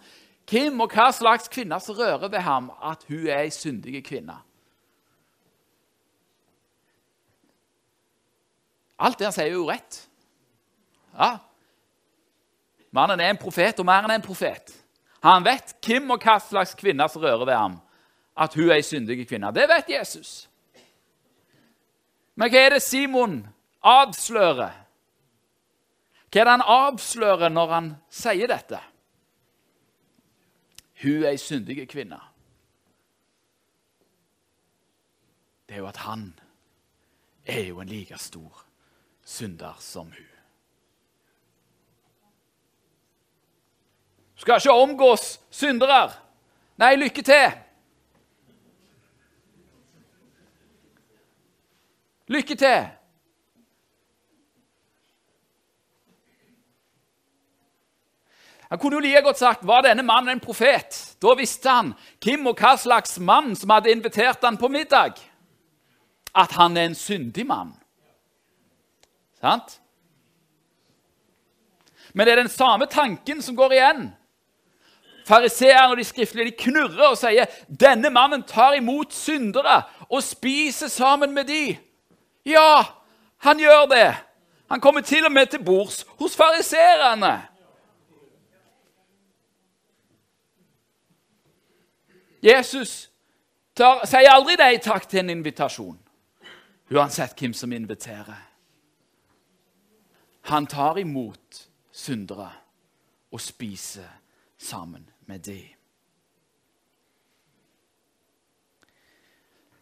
hvem 0.49 0.79
og 0.81 0.93
hva 0.95 1.09
slags 1.13 1.49
kvinne 1.51 1.77
som 1.83 1.97
rører 1.97 2.31
ved 2.31 2.41
ham, 2.41 2.71
at 2.81 3.03
hun 3.09 3.27
er 3.27 3.43
ei 3.43 3.51
syndig 3.53 3.99
kvinne. 4.07 4.37
Alt 8.97 9.19
det 9.19 9.27
han 9.27 9.35
sier, 9.35 9.51
er 9.51 9.57
jo 9.57 9.67
rett. 9.67 9.99
Ja. 11.13 11.35
Mannen 12.95 13.21
er 13.21 13.33
en 13.33 13.41
profet, 13.41 13.77
og 13.77 13.85
mer 13.85 14.07
enn 14.07 14.15
en 14.15 14.25
profet. 14.25 14.71
Han 15.25 15.45
vet 15.45 15.75
hvem 15.85 16.15
og 16.15 16.23
hva 16.23 16.39
slags 16.41 16.73
kvinne 16.77 17.05
som 17.11 17.21
rører 17.21 17.45
ved 17.45 17.57
ham. 17.57 17.77
At 18.37 18.55
hun 18.57 18.69
er 18.69 18.79
ei 18.79 18.85
syndig 18.85 19.27
kvinne. 19.27 19.51
Det 19.53 19.67
vet 19.69 19.91
Jesus. 19.97 20.46
Men 22.37 22.53
hva 22.53 22.61
er 22.67 22.75
det 22.75 22.83
Simon 22.85 23.39
avslører? 23.81 24.75
Hva 26.27 26.41
er 26.41 26.45
det 26.45 26.53
han 26.53 26.65
avslører 26.69 27.49
når 27.49 27.73
han 27.73 27.89
sier 28.13 28.51
dette? 28.51 28.79
Hun 31.01 31.23
er 31.23 31.33
ei 31.33 31.41
syndig 31.41 31.87
kvinne. 31.89 32.19
Det 35.67 35.75
er 35.75 35.83
jo 35.83 35.89
at 35.89 35.99
han 36.05 36.29
er 37.45 37.67
jo 37.67 37.81
en 37.81 37.89
like 37.89 38.17
stor 38.21 38.63
synder 39.25 39.75
som 39.83 40.11
hun. 40.11 40.33
Du 44.37 44.41
skal 44.41 44.61
ikke 44.61 44.71
omgås 44.71 45.39
syndere. 45.49 46.11
Nei, 46.77 46.95
lykke 46.95 47.23
til. 47.25 47.55
Lykke 52.27 52.55
til. 52.55 52.87
Han 58.69 58.79
kunne 58.79 58.95
jo 58.95 58.99
like 58.99 59.21
godt 59.21 59.39
sagt 59.39 59.67
var 59.67 59.81
denne 59.85 60.03
mannen 60.03 60.35
en 60.35 60.43
profet. 60.43 61.15
Da 61.23 61.33
visste 61.39 61.71
han 61.71 61.93
hvem 62.23 62.49
og 62.51 62.59
hva 62.59 62.75
slags 62.75 63.15
mann 63.19 63.55
som 63.55 63.71
hadde 63.71 63.93
invitert 63.93 64.43
han 64.43 64.59
på 64.59 64.67
middag. 64.67 65.15
At 66.35 66.51
han 66.59 66.77
er 66.77 66.89
en 66.89 66.95
syndig 66.95 67.47
mann. 67.47 67.71
Sant? 69.39 69.79
Men 72.13 72.27
det 72.27 72.33
er 72.33 72.41
den 72.43 72.51
samme 72.51 72.85
tanken 72.91 73.41
som 73.41 73.55
går 73.55 73.77
igjen. 73.77 74.07
Fariseerne 75.27 75.91
og 75.91 75.97
de 75.99 76.03
skriftlige 76.07 76.51
de 76.51 76.59
knurrer 76.59 77.11
og 77.11 77.17
sier 77.19 77.51
denne 77.67 78.09
mannen 78.11 78.43
tar 78.47 78.75
imot 78.75 79.15
syndere 79.15 79.81
og 80.07 80.23
spiser 80.23 80.91
sammen 80.91 81.33
med 81.35 81.47
de. 81.47 81.77
Ja, 82.47 82.83
han 83.43 83.59
gjør 83.59 83.85
det. 83.91 84.15
Han 84.69 84.81
kommer 84.81 85.01
til 85.01 85.25
og 85.25 85.31
med 85.31 85.47
til 85.51 85.63
bords 85.63 86.05
hos 86.19 86.35
fariseerne. 86.35 87.47
Jesus 92.43 93.11
tar, 93.75 94.03
sier 94.07 94.31
aldri 94.31 94.55
nei 94.59 94.77
takk 94.83 95.07
til 95.09 95.23
en 95.23 95.33
invitasjon, 95.33 95.97
uansett 96.93 97.35
hvem 97.39 97.55
som 97.57 97.73
inviterer. 97.73 98.43
Han 100.47 100.67
tar 100.67 100.99
imot 101.01 101.63
syndere 101.91 102.51
og 103.31 103.41
spiser 103.41 104.07
sammen 104.57 105.09
med 105.25 105.39
dem. 105.39 105.76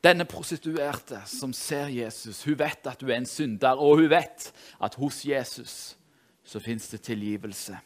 Denne 0.05 0.27
prostituerte 0.29 1.23
som 1.25 1.53
ser 1.53 1.89
Jesus, 1.89 2.43
hun 2.45 2.59
vet 2.59 2.85
at 2.85 3.01
hun 3.01 3.09
er 3.09 3.23
en 3.23 3.29
synder, 3.29 3.79
og 3.81 4.03
hun 4.03 4.09
vet 4.11 4.51
at 4.83 4.97
hos 5.01 5.23
Jesus 5.25 5.95
så 6.45 6.61
fins 6.61 6.87
det 6.91 7.01
tilgivelse. 7.01 7.77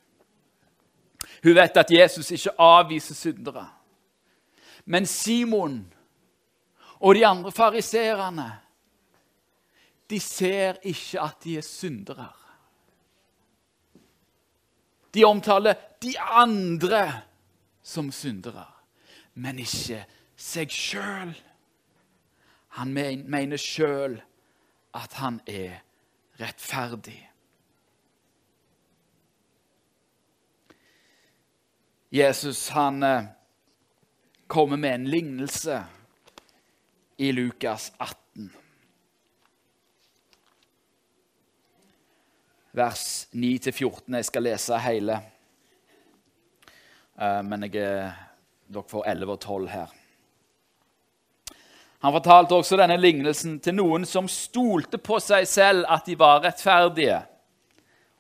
Hun 1.43 1.55
vet 1.55 1.77
at 1.77 1.91
Jesus 1.91 2.31
ikke 2.31 2.57
avviser 2.59 3.15
syndere. 3.15 3.69
Men 4.85 5.05
Simon 5.05 5.93
og 6.99 7.15
de 7.15 7.25
andre 7.27 7.51
fariserene 7.51 8.49
de 10.09 10.19
ser 10.19 10.81
ikke 10.83 11.21
at 11.21 11.43
de 11.43 11.57
er 11.57 11.63
syndere. 11.63 12.27
De 15.13 15.23
omtaler 15.23 15.73
de 16.03 16.19
andre 16.19 17.21
som 17.83 18.11
syndere, 18.11 18.65
men 19.33 19.59
ikke 19.59 20.03
seg 20.35 20.73
sjøl. 20.73 21.33
Han 22.79 22.93
mener 22.95 23.59
sjøl 23.59 24.15
at 24.95 25.17
han 25.19 25.41
er 25.47 25.81
rettferdig. 26.39 27.19
Jesus 32.15 32.69
han 32.73 33.03
eh, 33.03 33.27
kommer 34.47 34.79
med 34.79 34.95
en 34.95 35.07
lignelse 35.11 35.83
i 37.17 37.31
Lukas 37.35 37.91
18. 37.99 38.49
vers 42.71 43.27
9-14. 43.33 44.15
Jeg 44.15 44.25
skal 44.25 44.43
lese 44.47 44.79
hele. 44.87 45.19
Eh, 47.19 47.41
men 47.43 47.67
jeg, 47.67 48.13
dere 48.71 48.87
får 48.87 49.09
11 49.11 49.35
og 49.35 49.39
12 49.39 49.73
her. 49.75 49.98
Han 51.99 52.15
fortalte 52.15 52.55
også 52.55 52.77
denne 52.79 52.95
lignelsen 52.99 53.57
til 53.59 53.75
noen 53.75 54.05
som 54.07 54.29
stolte 54.31 55.01
på 55.03 55.19
seg 55.19 55.47
selv 55.49 55.87
at 55.91 56.05
de 56.07 56.15
var 56.19 56.39
rettferdige, 56.45 57.19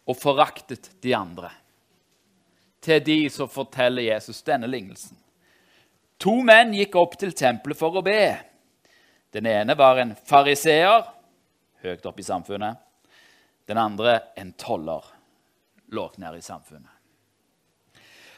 og 0.09 0.17
foraktet 0.19 0.89
de 1.03 1.13
andre. 1.15 1.51
Til 2.83 2.99
de 3.05 3.19
som 3.31 3.49
forteller 3.51 4.09
Jesus 4.09 4.41
denne 4.43 4.67
lignelsen. 4.67 5.15
To 6.19 6.41
menn 6.43 6.73
gikk 6.75 6.97
opp 6.99 7.15
til 7.19 7.31
tempelet 7.31 7.79
for 7.79 7.95
å 7.95 8.03
be. 8.03 8.35
Den 9.31 9.47
ene 9.47 9.75
var 9.79 10.01
en 10.01 10.15
fariseer, 10.27 11.05
høyt 11.85 12.07
oppe 12.09 12.23
i 12.23 12.27
samfunnet. 12.27 12.79
Den 13.69 13.77
andre 13.79 14.17
en 14.35 14.51
toller, 14.59 15.05
lågt 15.93 16.17
nede 16.19 16.41
i 16.41 16.43
samfunnet. 16.43 16.89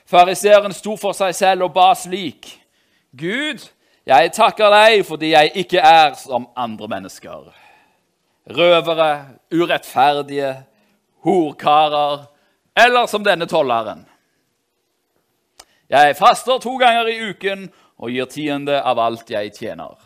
Fariseeren 0.05 0.75
sto 0.75 0.97
for 0.99 1.15
seg 1.15 1.33
selv 1.37 1.69
og 1.69 1.73
ba 1.73 1.93
slik.: 1.95 2.51
Gud, 3.15 3.63
jeg 4.09 4.31
takker 4.33 4.71
deg 4.73 5.03
fordi 5.05 5.33
jeg 5.35 5.51
ikke 5.63 5.81
er 5.85 6.15
som 6.19 6.49
andre 6.57 6.87
mennesker. 6.89 7.51
Røvere, 8.51 9.09
urettferdige, 9.53 10.55
horkarer 11.25 12.25
eller 12.75 13.05
som 13.07 13.23
denne 13.23 13.45
tolleren. 13.45 14.05
Jeg 15.91 16.15
faster 16.17 16.57
to 16.63 16.77
ganger 16.79 17.09
i 17.11 17.19
uken 17.29 17.67
og 18.01 18.13
gir 18.15 18.29
tiende 18.31 18.79
av 18.81 18.99
alt 18.99 19.29
jeg 19.29 19.53
tjener. 19.53 19.97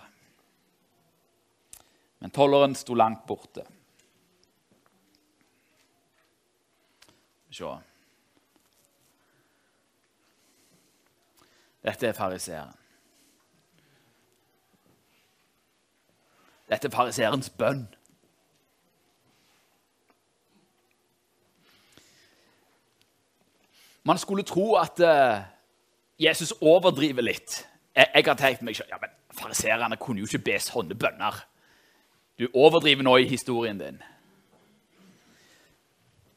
Men 2.19 2.33
tolleren 2.33 2.75
sto 2.75 2.97
langt 2.97 3.23
borte. 3.29 3.63
Se. 7.55 7.69
Dette 11.85 12.09
er 12.09 12.17
fariseeren. 12.17 12.73
Dette 16.69 16.87
er 16.87 16.93
fariseerens 16.95 17.49
bønn. 17.49 17.85
Man 24.05 24.17
skulle 24.21 24.43
tro 24.45 24.75
at 24.77 24.99
uh, 25.01 25.41
Jesus 26.19 26.53
overdriver 26.61 27.25
litt. 27.25 27.63
Jeg, 27.95 28.07
jeg 28.15 28.25
har 28.27 28.37
tenkt 28.37 28.61
meg 28.61 28.77
selv, 28.77 28.89
ja, 28.93 28.99
men 29.01 29.13
Fariseerne 29.35 29.97
kunne 29.99 30.21
jo 30.21 30.29
ikke 30.29 30.45
be 30.45 30.59
sånne 30.63 30.95
bønner. 30.95 31.41
Du 32.39 32.47
overdriver 32.53 33.03
nå 33.03 33.17
i 33.17 33.27
historien 33.27 33.79
din. 33.79 33.97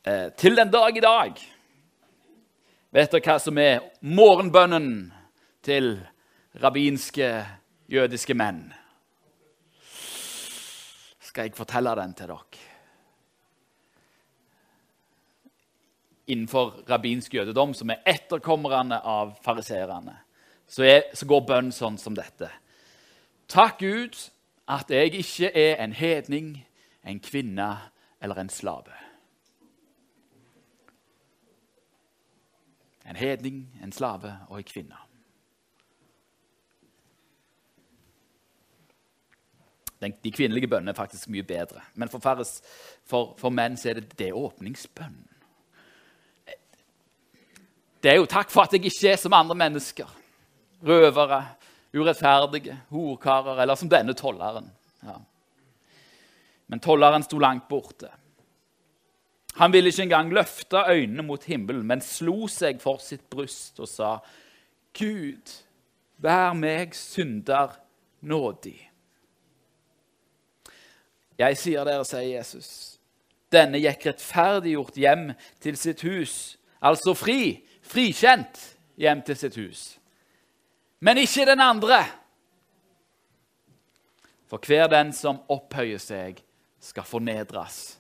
Uh, 0.07 0.33
til 0.39 0.57
den 0.57 0.73
dag 0.73 0.97
i 0.97 1.05
dag 1.05 1.41
Vet 2.95 3.13
dere 3.13 3.21
hva 3.21 3.35
som 3.37 3.59
er 3.61 3.83
morgenbønnen 4.01 5.11
til 5.67 5.99
rabbinske 6.57 7.27
jødiske 7.93 8.33
menn? 8.33 8.63
Skal 11.39 11.47
jeg 11.47 11.55
fortelle 11.55 11.95
den 11.95 12.19
til 12.19 12.27
dere? 12.33 12.67
innenfor 16.29 16.83
rabbinsk 16.91 17.35
jødedom, 17.35 17.75
som 17.75 17.91
er 17.91 18.03
etterkommerne 18.07 18.99
av 19.01 19.31
fariseerne, 19.41 20.17
så, 20.67 20.85
så, 21.15 21.27
går 21.27 21.47
bønn 21.49 21.71
sånn 21.73 21.97
som 21.97 22.17
dette. 22.19 22.51
Takk 23.49 23.79
Gud 23.81 24.19
at 24.69 24.91
jeg 24.93 25.15
ikke 25.23 25.49
er 25.55 25.79
en 25.81 25.95
hedning, 25.97 26.51
en 27.01 27.23
kvinne 27.25 27.71
eller 28.21 28.43
en 28.43 28.53
slave. 28.53 28.93
En 33.09 33.17
hedning, 33.17 33.69
en 33.81 33.95
slave 33.95 34.35
og 34.51 34.59
en 34.59 34.69
kvinne. 34.69 35.08
De 40.01 40.31
kvinnelige 40.31 40.69
bønnene 40.71 40.93
er 40.95 40.99
faktisk 40.99 41.29
mye 41.33 41.43
bedre. 41.43 41.83
Men 41.95 42.09
for, 42.09 42.23
for, 42.23 43.35
for 43.39 43.51
menn 43.51 43.79
er 43.85 43.99
det, 43.99 44.13
det 44.19 44.33
åpningsbønn. 44.33 45.17
Det 48.03 48.13
er 48.13 48.21
jo 48.21 48.29
takk 48.31 48.51
for 48.51 48.63
at 48.63 48.75
jeg 48.77 48.87
ikke 48.87 49.11
er 49.11 49.19
som 49.19 49.35
andre 49.35 49.57
mennesker. 49.59 50.07
Røvere, 50.87 51.41
urettferdige, 51.97 52.77
horkarer 52.93 53.65
eller 53.65 53.75
som 53.75 53.91
denne 53.91 54.15
tolleren. 54.15 54.71
Ja. 55.03 55.19
Men 56.69 56.81
tolleren 56.85 57.27
sto 57.27 57.41
langt 57.43 57.67
borte. 57.69 58.13
Han 59.59 59.73
ville 59.73 59.91
ikke 59.91 60.05
engang 60.07 60.31
løfte 60.31 60.85
øynene 60.87 61.25
mot 61.27 61.45
himmelen, 61.45 61.87
men 61.87 62.05
slo 62.05 62.47
seg 62.47 62.79
for 62.83 63.03
sitt 63.03 63.25
bryst 63.31 63.81
og 63.83 63.89
sa, 63.91 64.19
'Gud, 64.95 65.51
vær 66.23 66.53
meg 66.55 66.95
synder 66.95 67.75
nådig.' 68.23 68.88
Jeg 71.39 71.59
sier 71.59 71.87
dere, 71.87 72.05
sier 72.07 72.27
Jesus, 72.27 72.71
denne 73.53 73.81
gikk 73.81 74.09
rettferdiggjort 74.09 74.99
hjem 74.99 75.29
til 75.63 75.79
sitt 75.79 76.03
hus, 76.07 76.57
altså 76.83 77.15
fri, 77.17 77.63
frikjent 77.87 78.59
hjem 78.99 79.23
til 79.27 79.39
sitt 79.39 79.59
hus. 79.61 79.83
Men 81.01 81.21
ikke 81.23 81.47
den 81.47 81.63
andre. 81.63 82.03
For 84.51 84.59
hver 84.67 84.89
den 84.91 85.13
som 85.15 85.39
opphøyer 85.53 86.01
seg, 86.03 86.43
skal 86.81 87.07
fornedres. 87.07 87.99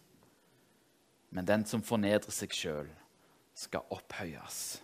Men 1.30 1.46
den 1.46 1.64
som 1.68 1.82
fornedrer 1.84 2.32
seg 2.32 2.54
sjøl, 2.56 2.88
skal 3.58 3.84
opphøyes. 3.92 4.80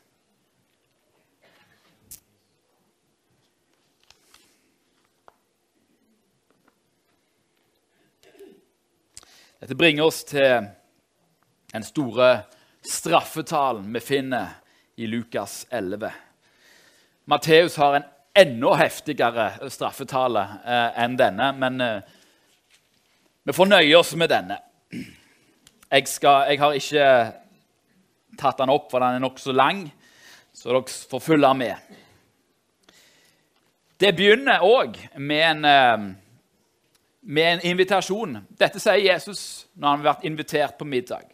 Dette 9.64 9.79
bringer 9.81 10.05
oss 10.05 10.18
til 10.29 10.66
den 11.72 11.85
store 11.88 12.27
straffetalen 12.85 13.87
vi 13.94 14.00
finner 14.05 14.59
i 15.00 15.07
Lukas 15.09 15.62
11. 15.72 16.11
Matteus 17.33 17.79
har 17.81 17.94
en 17.96 18.05
enda 18.42 18.74
heftigere 18.77 19.46
straffetale 19.72 20.42
eh, 20.68 20.98
enn 21.00 21.16
denne, 21.16 21.46
men 21.57 21.81
eh, 21.81 22.11
vi 23.48 23.55
får 23.57 23.70
nøye 23.70 23.94
oss 23.96 24.11
med 24.20 24.35
denne. 24.35 24.59
Jeg, 24.92 26.11
skal, 26.12 26.50
jeg, 26.50 26.61
har 26.61 26.77
ikke 26.77 27.09
tatt 28.37 28.61
den 28.61 28.74
opp, 28.74 28.90
for 28.92 29.00
den 29.00 29.16
er 29.16 29.24
nokså 29.24 29.55
lang, 29.57 29.87
så 30.53 30.74
dere 30.74 30.85
får 31.14 31.24
følge 31.31 31.55
med. 31.62 31.96
Det 33.96 34.12
begynner 34.12 34.68
òg 34.68 35.00
med, 35.16 35.64
eh, 35.72 36.07
med 37.24 37.52
en 37.52 37.62
invitasjon. 37.72 38.38
Dette 38.58 38.80
sier 38.82 39.00
Jesus 39.00 39.64
når 39.74 39.88
han 39.88 40.02
har 40.02 40.10
vært 40.12 40.26
invitert 40.28 40.76
på 40.78 40.87
middag. 40.88 41.24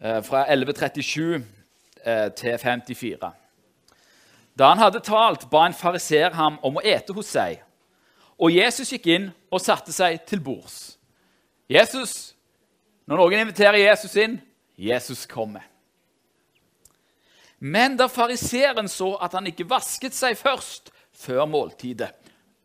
Eh, 0.00 0.20
fra 0.26 0.44
1137 0.50 1.38
eh, 2.04 2.28
til 2.38 2.58
54. 2.58 3.30
Da 4.58 4.68
han 4.72 4.82
hadde 4.82 5.02
talt, 5.06 5.46
ba 5.50 5.66
en 5.66 5.74
fariser 5.74 6.34
ham 6.34 6.58
om 6.66 6.78
å 6.78 6.84
ete 6.84 7.14
hos 7.14 7.30
seg. 7.34 7.62
Og 8.38 8.54
Jesus 8.54 8.90
gikk 8.94 9.06
inn 9.10 9.30
og 9.50 9.62
satte 9.62 9.94
seg 9.94 10.20
til 10.26 10.42
bords. 10.42 10.98
Jesus, 11.68 12.34
Når 13.08 13.16
noen 13.16 13.40
inviterer 13.40 13.78
Jesus 13.80 14.14
inn 14.20 14.34
Jesus 14.76 15.26
kommer. 15.26 15.64
Men 17.58 17.96
da 17.96 18.06
fariseren 18.08 18.88
så 18.88 19.14
at 19.16 19.32
han 19.34 19.48
ikke 19.50 19.66
vasket 19.66 20.14
seg 20.14 20.36
først 20.38 20.92
før 21.18 21.48
måltidet, 21.50 22.12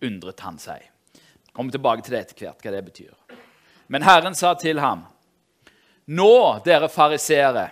undret 0.04 0.44
han 0.46 0.60
seg. 0.62 0.84
Kommer 1.54 1.74
tilbake 1.74 2.06
til 2.06 2.16
det 2.16 2.24
etter 2.24 2.46
hvert, 2.46 2.62
hva 2.64 2.74
det 2.74 2.84
betyr. 2.88 3.40
Men 3.94 4.06
Herren 4.06 4.36
sa 4.36 4.54
til 4.58 4.80
ham, 4.82 5.04
nå, 6.06 6.36
dere 6.66 6.90
fariseere, 6.92 7.68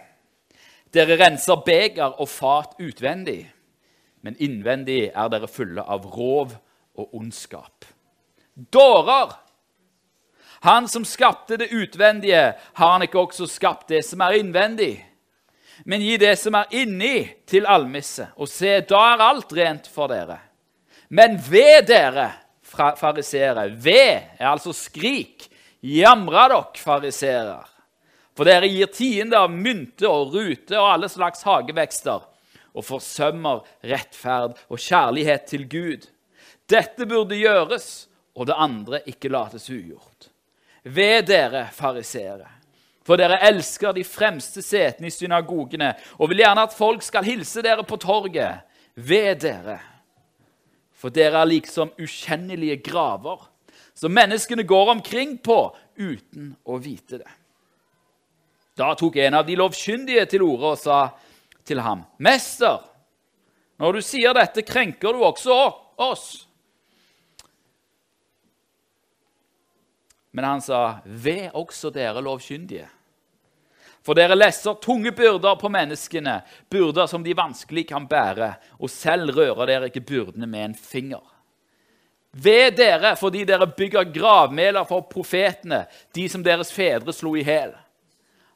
dere 0.93 1.17
renser 1.19 1.63
beger 1.65 2.19
og 2.19 2.29
fat 2.29 2.75
utvendig, 2.79 3.41
men 4.21 4.37
innvendig 4.43 5.07
er 5.09 5.31
dere 5.33 5.49
fulle 5.49 5.81
av 5.81 6.05
rov 6.13 6.53
og 6.99 7.15
ondskap. 7.17 7.87
Dårer! 8.53 9.33
Han 10.61 10.85
som 10.87 11.05
skapte 11.07 11.57
det 11.57 11.71
utvendige, 11.73 12.53
har 12.73 12.91
han 12.91 13.01
ikke 13.01 13.23
også 13.23 13.47
skapt 13.49 13.87
det 13.89 14.03
som 14.05 14.21
er 14.21 14.37
innvendig? 14.37 14.93
Men 15.89 16.03
gi 16.05 16.19
det 16.21 16.35
som 16.37 16.53
er 16.59 16.69
inni, 16.77 17.25
til 17.49 17.65
almisse, 17.65 18.27
og 18.37 18.49
se, 18.49 18.75
da 18.85 18.99
er 19.15 19.23
alt 19.25 19.55
rent 19.57 19.89
for 19.89 20.11
dere. 20.11 20.37
Men 21.11 21.35
ved 21.43 21.89
dere, 21.89 22.29
fariseere, 22.63 23.67
ved 23.75 24.39
er 24.39 24.47
altså 24.47 24.71
skrik, 24.71 25.49
jamra 25.83 26.45
dere, 26.47 26.79
fariserer. 26.79 27.67
For 28.31 28.47
dere 28.47 28.69
gir 28.71 28.87
tiende 28.95 29.35
av 29.35 29.51
mynte 29.51 30.07
og 30.07 30.31
rute 30.31 30.77
og 30.79 30.87
alle 30.93 31.09
slags 31.11 31.43
hagevekster, 31.43 32.23
og 32.71 32.87
forsømmer 32.87 33.59
rettferd 33.83 34.55
og 34.71 34.79
kjærlighet 34.79 35.49
til 35.51 35.67
Gud. 35.67 36.07
Dette 36.71 37.03
burde 37.03 37.35
gjøres, 37.35 38.07
og 38.31 38.47
det 38.47 38.55
andre 38.55 39.03
ikke 39.11 39.33
lates 39.35 39.67
ugjort. 39.67 40.31
Ved 40.87 41.27
dere, 41.27 41.67
fariseere, 41.75 42.47
for 43.03 43.19
dere 43.19 43.41
elsker 43.51 43.91
de 43.99 44.07
fremste 44.07 44.63
setene 44.63 45.11
i 45.11 45.13
synagogene 45.13 45.91
og 46.21 46.31
vil 46.31 46.45
gjerne 46.45 46.69
at 46.69 46.75
folk 46.77 47.03
skal 47.03 47.27
hilse 47.27 47.59
dere 47.65 47.83
på 47.83 47.99
torget. 47.99 48.63
Ved 48.95 49.41
dere, 49.43 49.81
for 51.01 51.13
dere 51.13 51.41
er 51.41 51.49
liksom 51.49 51.95
ukjennelige 51.97 52.77
graver 52.85 53.47
som 53.97 54.13
menneskene 54.13 54.63
går 54.69 54.93
omkring 54.93 55.35
på 55.41 55.57
uten 55.97 56.53
å 56.69 56.77
vite 56.81 57.21
det. 57.21 57.31
Da 58.77 58.93
tok 58.97 59.17
en 59.21 59.39
av 59.39 59.47
de 59.47 59.57
lovkyndige 59.57 60.27
til 60.29 60.45
orde 60.45 60.75
og 60.75 60.79
sa 60.79 60.99
til 61.65 61.81
ham, 61.81 62.05
'Mester, 62.17 62.79
når 63.77 63.93
du 63.93 64.01
sier 64.01 64.33
dette, 64.33 64.61
krenker 64.61 65.13
du 65.13 65.25
også 65.25 65.57
oss.' 65.97 66.47
Men 70.31 70.45
han 70.45 70.61
sa, 70.61 71.01
'Ved 71.05 71.51
også 71.53 71.89
dere 71.89 72.21
lovkyndige.' 72.21 73.00
For 74.01 74.17
dere 74.17 74.35
lesser 74.35 74.79
tunge 74.81 75.11
byrder 75.13 75.59
på 75.61 75.69
menneskene, 75.69 76.39
byrder 76.69 77.07
som 77.07 77.23
de 77.23 77.35
vanskelig 77.37 77.85
kan 77.91 78.07
bære, 78.09 78.53
og 78.81 78.89
selv 78.89 79.35
rører 79.37 79.69
dere 79.69 79.91
ikke 79.91 80.05
byrdene 80.09 80.49
med 80.49 80.65
en 80.65 80.75
finger. 80.75 81.21
Ved 82.31 82.77
dere 82.79 83.15
fordi 83.19 83.43
dere 83.45 83.67
bygger 83.67 84.09
gravmæler 84.13 84.87
for 84.89 85.05
profetene, 85.11 85.85
de 86.15 86.29
som 86.29 86.43
deres 86.43 86.71
fedre 86.73 87.13
slo 87.13 87.35
i 87.35 87.43
hæl. 87.45 87.75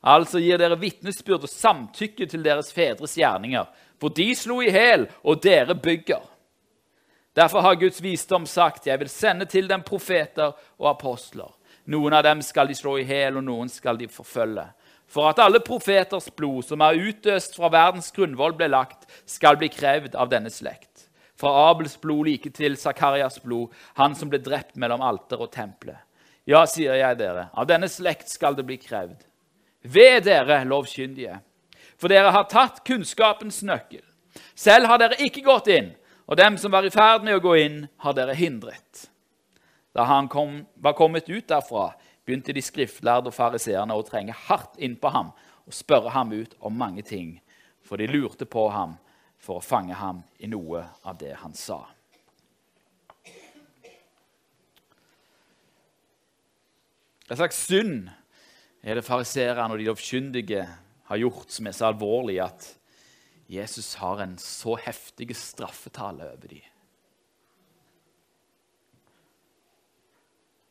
Altså 0.06 0.40
gir 0.40 0.58
dere 0.62 0.80
vitnesbyrd 0.80 1.46
og 1.46 1.52
samtykke 1.52 2.26
til 2.30 2.46
deres 2.46 2.72
fedres 2.74 3.18
gjerninger. 3.18 3.66
For 4.02 4.14
de 4.14 4.30
slo 4.38 4.62
i 4.62 4.72
hæl, 4.72 5.08
og 5.24 5.44
dere 5.44 5.76
bygger. 5.76 6.24
Derfor 7.36 7.62
har 7.62 7.76
Guds 7.76 8.02
visdom 8.04 8.46
sagt, 8.46 8.88
'Jeg 8.88 9.00
vil 9.00 9.10
sende 9.10 9.46
til 9.46 9.70
dem 9.70 9.82
profeter 9.82 10.52
og 10.80 10.90
apostler.' 10.90 11.56
Noen 11.86 12.14
av 12.14 12.24
dem 12.24 12.42
skal 12.42 12.68
de 12.68 12.76
slå 12.76 12.98
i 12.98 13.04
hæl, 13.04 13.38
og 13.38 13.44
noen 13.44 13.70
skal 13.70 13.98
de 13.98 14.08
forfølge. 14.08 14.66
For 15.08 15.30
at 15.30 15.40
alle 15.40 15.62
profeters 15.64 16.28
blod 16.36 16.66
som 16.68 16.82
er 16.84 16.98
utøst 16.98 17.56
fra 17.58 17.70
verdens 17.72 18.12
grunnvoll, 18.16 18.56
ble 18.58 18.70
lagt, 18.72 19.06
skal 19.30 19.60
bli 19.60 19.70
krevd 19.72 20.18
av 20.18 20.32
denne 20.32 20.52
slekt. 20.52 21.08
Fra 21.40 21.52
Abels 21.70 21.98
blod 22.02 22.30
like 22.30 22.50
til 22.56 22.78
Zakarias 22.80 23.40
blod, 23.44 23.74
han 24.00 24.16
som 24.16 24.32
ble 24.32 24.40
drept 24.44 24.78
mellom 24.80 25.04
alter 25.04 25.42
og 25.44 25.52
tempelet. 25.54 26.00
Ja, 26.46 26.62
sier 26.70 26.98
jeg 27.00 27.18
dere, 27.18 27.50
av 27.58 27.66
denne 27.70 27.90
slekt 27.90 28.30
skal 28.30 28.56
det 28.58 28.66
bli 28.68 28.78
krevd. 28.78 29.24
Ved 29.82 30.26
dere, 30.28 30.64
lovkyndige, 30.66 31.40
for 31.98 32.12
dere 32.12 32.32
har 32.34 32.48
tatt 32.50 32.84
kunnskapens 32.86 33.62
nøkkel. 33.66 34.04
Selv 34.58 34.90
har 34.90 35.02
dere 35.02 35.20
ikke 35.26 35.46
gått 35.46 35.70
inn, 35.74 35.94
og 36.26 36.38
dem 36.40 36.58
som 36.62 36.74
var 36.74 36.86
i 36.86 36.94
ferd 36.94 37.26
med 37.26 37.38
å 37.38 37.44
gå 37.44 37.56
inn, 37.62 37.84
har 38.02 38.16
dere 38.18 38.36
hindret. 38.38 39.08
Da 39.96 40.06
han 40.10 40.28
kom, 40.32 40.64
var 40.82 40.98
kommet 40.98 41.30
ut 41.30 41.48
derfra, 41.48 41.92
begynte 42.26 42.54
de 42.54 42.62
skriftlærde 42.64 43.30
og 43.30 43.38
fariseerne 43.38 43.96
å 43.96 44.06
trenge 44.06 44.36
hardt 44.48 44.80
innpå 44.82 45.12
ham 45.14 45.32
og 45.66 45.74
spørre 45.74 46.14
ham 46.14 46.34
ut 46.34 46.56
om 46.60 46.74
mange 46.78 47.06
ting, 47.06 47.38
for 47.86 48.02
de 48.02 48.10
lurte 48.10 48.48
på 48.50 48.68
ham 48.74 48.98
for 49.42 49.60
å 49.60 49.66
fange 49.66 49.94
ham 49.98 50.24
i 50.42 50.50
noe 50.50 50.84
av 51.06 51.20
det 51.22 51.36
han 51.42 51.54
sa. 51.58 51.84
Hva 57.26 57.38
slags 57.40 57.64
synd 57.66 58.10
er 58.86 58.98
det 59.00 59.06
fariseerne 59.06 59.74
og 59.74 59.82
de 59.82 59.88
lovkyndige 59.88 60.66
har 61.10 61.22
gjort 61.22 61.54
som 61.54 61.66
er 61.66 61.74
så 61.74 61.90
alvorlig 61.90 62.38
at 62.44 62.68
Jesus 63.50 63.96
har 64.02 64.22
en 64.22 64.38
så 64.42 64.76
heftig 64.78 65.34
straffetale 65.38 66.30
over 66.36 66.54
dem? 66.54 66.75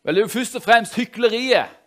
Vel, 0.04 0.14
det 0.14 0.20
er 0.20 0.26
jo 0.26 0.34
først 0.34 0.58
og 0.58 0.64
fremst 0.64 0.98
hykleriet. 0.98 1.80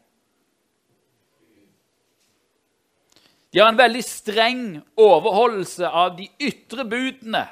De 3.54 3.62
har 3.62 3.70
en 3.72 3.80
veldig 3.80 4.04
streng 4.04 4.64
overholdelse 5.00 5.88
av 5.88 6.18
de 6.18 6.28
ytre 6.44 6.84
budene. 6.90 7.46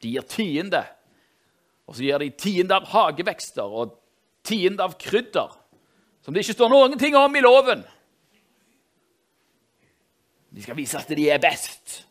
De 0.00 0.12
gir 0.14 0.26
tiende. 0.28 0.84
Og 1.88 1.96
så 1.96 2.06
gir 2.06 2.22
de 2.22 2.30
tiende 2.30 2.76
av 2.76 2.86
hagevekster 2.92 3.64
og 3.64 3.96
tiende 4.44 4.84
av 4.84 4.94
krydder, 5.00 5.52
som 6.24 6.36
det 6.36 6.44
ikke 6.44 6.56
står 6.56 6.72
noen 6.72 6.96
ting 7.00 7.16
om 7.16 7.36
i 7.36 7.42
loven. 7.44 7.82
De 10.54 10.62
skal 10.62 10.76
vise 10.78 11.00
at 11.00 11.08
de 11.08 11.28
er 11.32 11.40
best. 11.42 12.04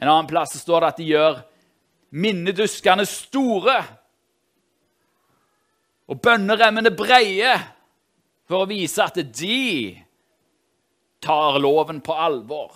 En 0.00 0.08
annen 0.08 0.28
plass 0.28 0.56
står 0.58 0.82
det 0.82 0.88
at 0.90 1.00
de 1.00 1.10
gjør 1.12 1.42
minneduskene 2.12 3.04
store 3.08 3.76
og 6.12 6.20
bønneremmene 6.20 6.92
breie 6.92 7.54
for 8.44 8.62
å 8.62 8.68
vise 8.68 9.00
at 9.00 9.16
de 9.32 9.96
tar 11.24 11.56
loven 11.62 12.02
på 12.04 12.12
alvor. 12.12 12.74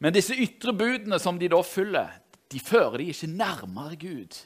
Men 0.00 0.16
disse 0.16 0.32
ytre 0.32 0.72
budene 0.72 1.18
som 1.20 1.36
de 1.36 1.50
da 1.52 1.60
følger, 1.60 2.14
de 2.48 2.60
fører 2.64 3.02
de 3.02 3.10
ikke 3.12 3.28
nærmere 3.34 3.98
Gud. 4.00 4.38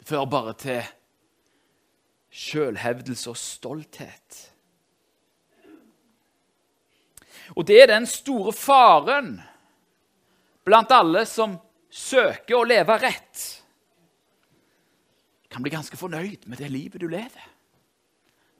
Det 0.00 0.08
fører 0.08 0.30
bare 0.32 0.54
til 0.56 0.80
sjølhevdelse 2.32 3.28
og 3.34 3.36
stolthet. 3.36 4.40
Og 7.52 7.68
det 7.68 7.82
er 7.82 7.92
den 7.92 8.08
store 8.08 8.56
faren 8.56 9.36
blant 10.68 10.92
alle 10.92 11.24
som 11.28 11.56
søker 11.88 12.58
å 12.58 12.66
leve 12.68 12.98
rett. 13.00 13.44
Kan 15.48 15.64
bli 15.64 15.72
ganske 15.72 15.96
fornøyd 15.96 16.44
med 16.46 16.60
det 16.60 16.68
livet 16.72 17.00
du 17.00 17.08
lever. 17.08 17.46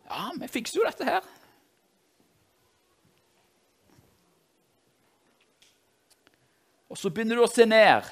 Ja, 0.09 0.31
vi 0.41 0.49
fikser 0.49 0.81
jo 0.81 0.87
dette 0.89 1.05
her. 1.05 1.27
Og 6.89 6.97
så 6.97 7.13
begynner 7.13 7.37
du 7.37 7.45
å 7.45 7.51
se 7.53 7.67
ned 7.69 8.09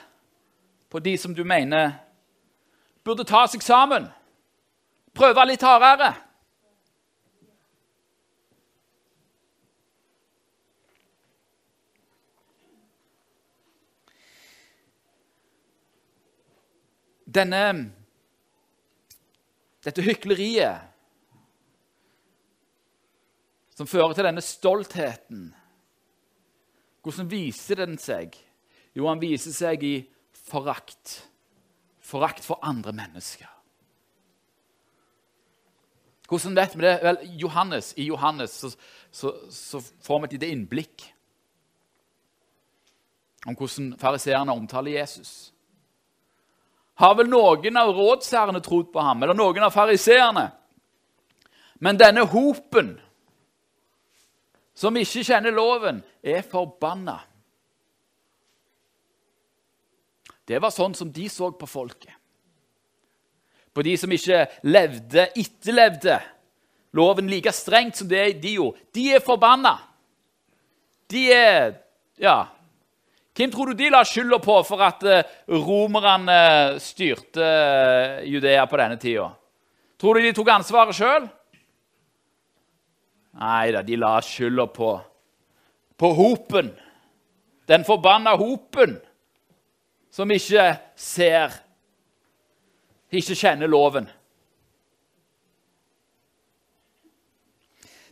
på 0.93 1.01
de 1.01 1.17
som 1.17 1.33
du 1.33 1.41
mener 1.49 1.95
burde 3.07 3.25
ta 3.25 3.47
seg 3.49 3.65
sammen. 3.65 4.11
Prøve 5.17 5.47
litt 5.49 5.65
hardere. 5.65 6.13
Denne, 17.37 17.63
dette 19.85 20.05
hykleriet 20.05 20.93
som 23.77 23.89
fører 23.89 24.17
til 24.17 24.27
denne 24.27 24.45
stoltheten, 24.45 25.51
hvordan 27.05 27.29
viser 27.31 27.85
den 27.85 27.99
seg? 28.03 28.35
Jo, 28.97 29.07
han 29.07 29.21
viser 29.23 29.53
seg 29.55 29.85
i 29.87 29.97
forakt. 30.33 31.21
Forakt 32.03 32.47
for 32.47 32.59
andre 32.67 32.95
mennesker. 32.97 33.51
Hvordan 36.27 36.57
vet 36.59 36.75
vi 36.75 36.83
det? 36.83 36.95
Vel, 37.05 37.21
Johannes, 37.39 37.93
I 37.97 38.09
Johannes 38.09 38.57
så, 38.59 38.73
så, 39.15 39.33
så 39.51 39.81
får 40.03 40.21
vi 40.21 40.27
et 40.27 40.35
lite 40.39 40.51
innblikk 40.55 41.05
om 43.47 43.55
hvordan 43.55 43.93
fariseerne 44.01 44.57
omtaler 44.57 44.97
Jesus 44.97 45.53
har 46.97 47.15
vel 47.19 47.29
noen 47.29 47.77
av 47.77 47.93
rådsherrene 47.93 48.63
trodd 48.65 48.89
på 48.93 49.03
ham, 49.05 49.23
eller 49.23 49.37
noen 49.37 49.67
av 49.67 49.75
fariseerne. 49.75 50.47
Men 51.85 51.99
denne 52.01 52.25
hopen, 52.33 52.95
som 54.77 54.97
ikke 54.97 55.25
kjenner 55.25 55.53
loven, 55.53 56.01
er 56.25 56.45
forbanna. 56.45 57.19
Det 60.47 60.61
var 60.63 60.73
sånn 60.73 60.95
som 60.97 61.11
de 61.13 61.27
så 61.33 61.51
på 61.59 61.69
folket. 61.69 62.15
På 63.77 63.85
de 63.85 63.93
som 64.01 64.13
ikke 64.13 64.47
levde, 64.65 65.27
etterlevde 65.37 66.17
loven 66.97 67.29
like 67.29 67.53
strengt 67.53 67.99
som 67.99 68.09
det 68.09 68.39
de 68.41 68.55
gjorde. 68.57 68.81
De 68.97 69.11
er 69.13 69.25
forbanna. 69.25 69.75
De 71.13 71.27
er 71.33 71.75
ja, 72.17 72.47
hvem 73.37 73.51
tror 73.53 73.69
du 73.69 73.77
de 73.77 73.91
la 73.93 74.01
skylda 74.07 74.39
på 74.41 74.55
for 74.65 74.81
at 74.81 75.03
eh, 75.05 75.35
romerne 75.53 76.37
eh, 76.37 76.79
styrte 76.81 77.45
eh, 77.45 78.23
Judea 78.33 78.65
på 78.65 78.79
denne 78.81 78.97
tida? 78.97 79.27
Tror 80.01 80.17
du 80.17 80.25
de 80.25 80.33
tok 80.37 80.49
ansvaret 80.55 80.97
sjøl? 80.97 81.27
Nei 83.37 83.67
da, 83.75 83.83
de 83.85 83.99
la 84.01 84.15
skylda 84.25 84.65
på, 84.73 84.95
på 86.01 86.13
hopen. 86.17 86.71
Den 87.69 87.85
forbanna 87.85 88.33
hopen 88.41 88.97
som 90.17 90.33
ikke 90.33 90.71
ser, 90.97 91.59
ikke 93.13 93.37
kjenner 93.37 93.69
loven. 93.69 94.09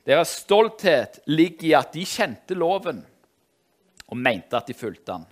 Deres 0.04 0.36
stolthet 0.42 1.22
ligger 1.32 1.70
i 1.70 1.74
at 1.80 1.96
de 1.96 2.04
kjente 2.04 2.60
loven 2.60 3.00
og 4.08 4.18
mente 4.20 4.56
at 4.56 4.68
de 4.68 4.76
fulgte 4.76 5.16
han. 5.16 5.26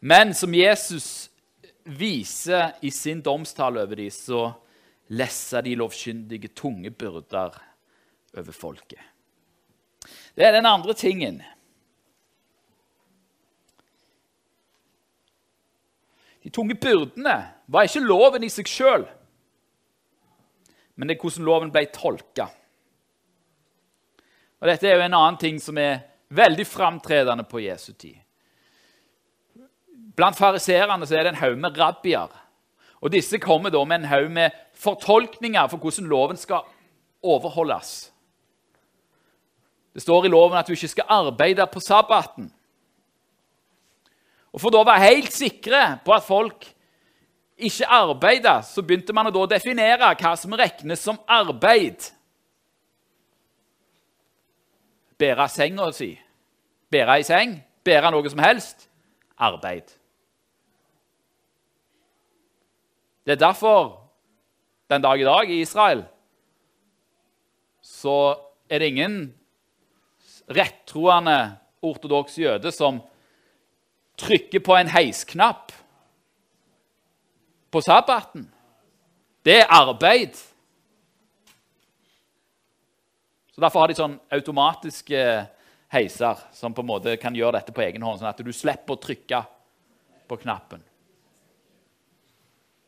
Men 0.00 0.34
som 0.34 0.54
Jesus 0.54 1.28
viser 1.84 2.76
i 2.84 2.90
sin 2.90 3.22
domstale 3.24 3.82
over 3.82 4.00
dem, 4.00 4.10
så 4.10 4.50
lesser 5.10 5.64
de 5.66 5.76
lovkyndige 5.76 6.52
tunge 6.56 6.90
byrder 6.90 7.56
over 8.36 8.52
folket. 8.52 9.00
Det 10.36 10.46
er 10.46 10.54
den 10.54 10.66
andre 10.66 10.94
tingen. 10.94 11.42
De 16.42 16.50
tunge 16.50 16.74
byrdene 16.74 17.34
var 17.66 17.84
ikke 17.84 18.00
loven 18.00 18.46
i 18.46 18.52
seg 18.52 18.68
sjøl, 18.70 19.04
men 20.96 21.08
det 21.08 21.16
er 21.16 21.20
hvordan 21.20 21.48
loven 21.48 21.72
ble 21.72 21.84
tolka. 21.92 22.46
Og 24.60 24.68
Dette 24.68 24.88
er 24.88 24.96
jo 24.96 25.04
en 25.04 25.16
annen 25.16 25.40
ting 25.40 25.60
som 25.60 25.78
er 25.80 26.09
Veldig 26.30 26.66
framtredende 26.66 27.44
på 27.44 27.60
Jesu 27.64 27.92
tid. 27.92 28.18
Blant 30.16 30.38
fariserene 30.38 31.06
er 31.06 31.24
det 31.24 31.32
en 31.32 31.40
haug 31.40 31.58
med 31.58 31.78
rabbier 31.78 32.32
Og 33.00 33.12
Disse 33.12 33.38
kommer 33.40 33.70
da 33.72 33.80
med 33.84 34.02
en 34.02 34.10
haug 34.10 34.30
med 34.30 34.56
fortolkninger 34.76 35.68
for 35.72 35.80
hvordan 35.80 36.08
loven 36.10 36.36
skal 36.36 36.66
overholdes. 37.22 38.10
Det 39.94 40.02
står 40.02 40.26
i 40.26 40.32
loven 40.32 40.58
at 40.58 40.68
du 40.68 40.72
ikke 40.72 40.92
skal 40.92 41.08
arbeide 41.08 41.66
på 41.66 41.80
sabbaten. 41.80 42.50
Og 44.52 44.60
For 44.60 44.70
da 44.70 44.82
å 44.82 44.86
være 44.86 45.08
helt 45.08 45.32
sikre 45.32 45.82
på 46.04 46.14
at 46.14 46.26
folk 46.26 46.68
ikke 47.60 47.88
arbeider, 47.92 48.62
så 48.64 48.82
begynte 48.82 49.14
man 49.16 49.28
å 49.28 49.46
definere 49.48 50.14
hva 50.14 50.34
som 50.38 50.54
regnes 50.56 51.02
som 51.02 51.18
arbeid. 51.28 52.06
Bære 55.20 55.48
senga 55.52 55.90
si, 55.92 56.14
bære 56.90 57.18
i 57.20 57.24
seng, 57.28 57.58
bære 57.84 58.10
noe 58.12 58.30
som 58.32 58.40
helst 58.40 58.86
arbeid. 59.36 59.92
Det 63.26 63.36
er 63.36 63.42
derfor 63.42 64.00
den 64.90 65.02
dag 65.02 65.20
i 65.20 65.28
dag 65.28 65.50
i 65.50 65.60
Israel 65.60 66.04
så 67.82 68.36
er 68.70 68.78
det 68.78 68.86
ingen 68.86 69.34
rettroende 70.50 71.56
ortodoks 71.82 72.38
jøde 72.38 72.72
som 72.72 73.00
trykker 74.18 74.60
på 74.64 74.76
en 74.76 74.90
heisknapp 74.90 75.72
på 77.70 77.80
sabbaten. 77.80 78.48
Det 79.44 79.60
er 79.60 79.72
arbeid. 79.72 80.34
Så 83.54 83.60
Derfor 83.60 83.82
har 83.82 83.90
de 83.90 83.98
sånn 83.98 84.18
automatiske 84.32 85.24
heiser 85.90 86.44
som 86.54 86.74
på 86.74 86.84
en 86.84 86.90
måte 86.90 87.16
kan 87.20 87.34
gjøre 87.34 87.58
dette 87.58 87.74
på 87.74 87.82
egen 87.82 88.02
hånd, 88.06 88.20
sånn 88.20 88.30
at 88.30 88.42
du 88.44 88.52
slipper 88.54 88.94
å 88.94 89.02
trykke 89.02 89.42
på 90.30 90.38
knappen. 90.44 90.84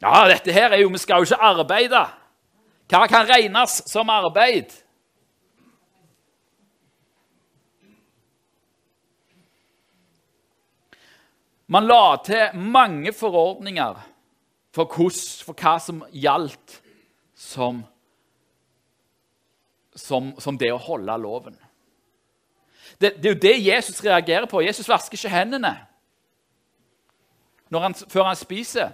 Ja, 0.03 0.25
dette 0.31 0.55
her 0.55 0.75
er 0.75 0.83
jo 0.83 0.91
Vi 0.91 0.99
skal 0.99 1.23
jo 1.23 1.31
ikke 1.31 1.51
arbeide. 1.51 2.07
Hva 2.91 3.07
kan 3.11 3.27
regnes 3.27 3.83
som 3.91 4.11
arbeid? 4.11 4.71
Man 11.73 11.87
la 11.89 12.17
til 12.21 12.59
mange 12.59 13.15
forordninger 13.17 14.01
for, 14.75 14.91
hos, 14.99 15.41
for 15.41 15.57
hva 15.57 15.79
som 15.81 16.03
gjaldt 16.13 16.75
som, 17.39 17.81
som, 19.95 20.33
som, 20.41 20.59
det 20.59 20.73
å 20.73 20.81
holde 20.81 21.17
loven. 21.21 21.57
Det, 22.99 23.17
det, 23.19 23.25
er 23.25 23.35
jo 23.35 23.43
det 23.43 23.57
Jesus 23.65 24.03
reagerer 24.05 24.47
på. 24.51 24.63
Jesus 24.65 24.89
vasker 24.89 25.19
ikke 25.19 25.33
hendene 25.33 25.75
han, 27.73 27.95
før 27.95 28.29
han 28.29 28.37
spiser. 28.37 28.91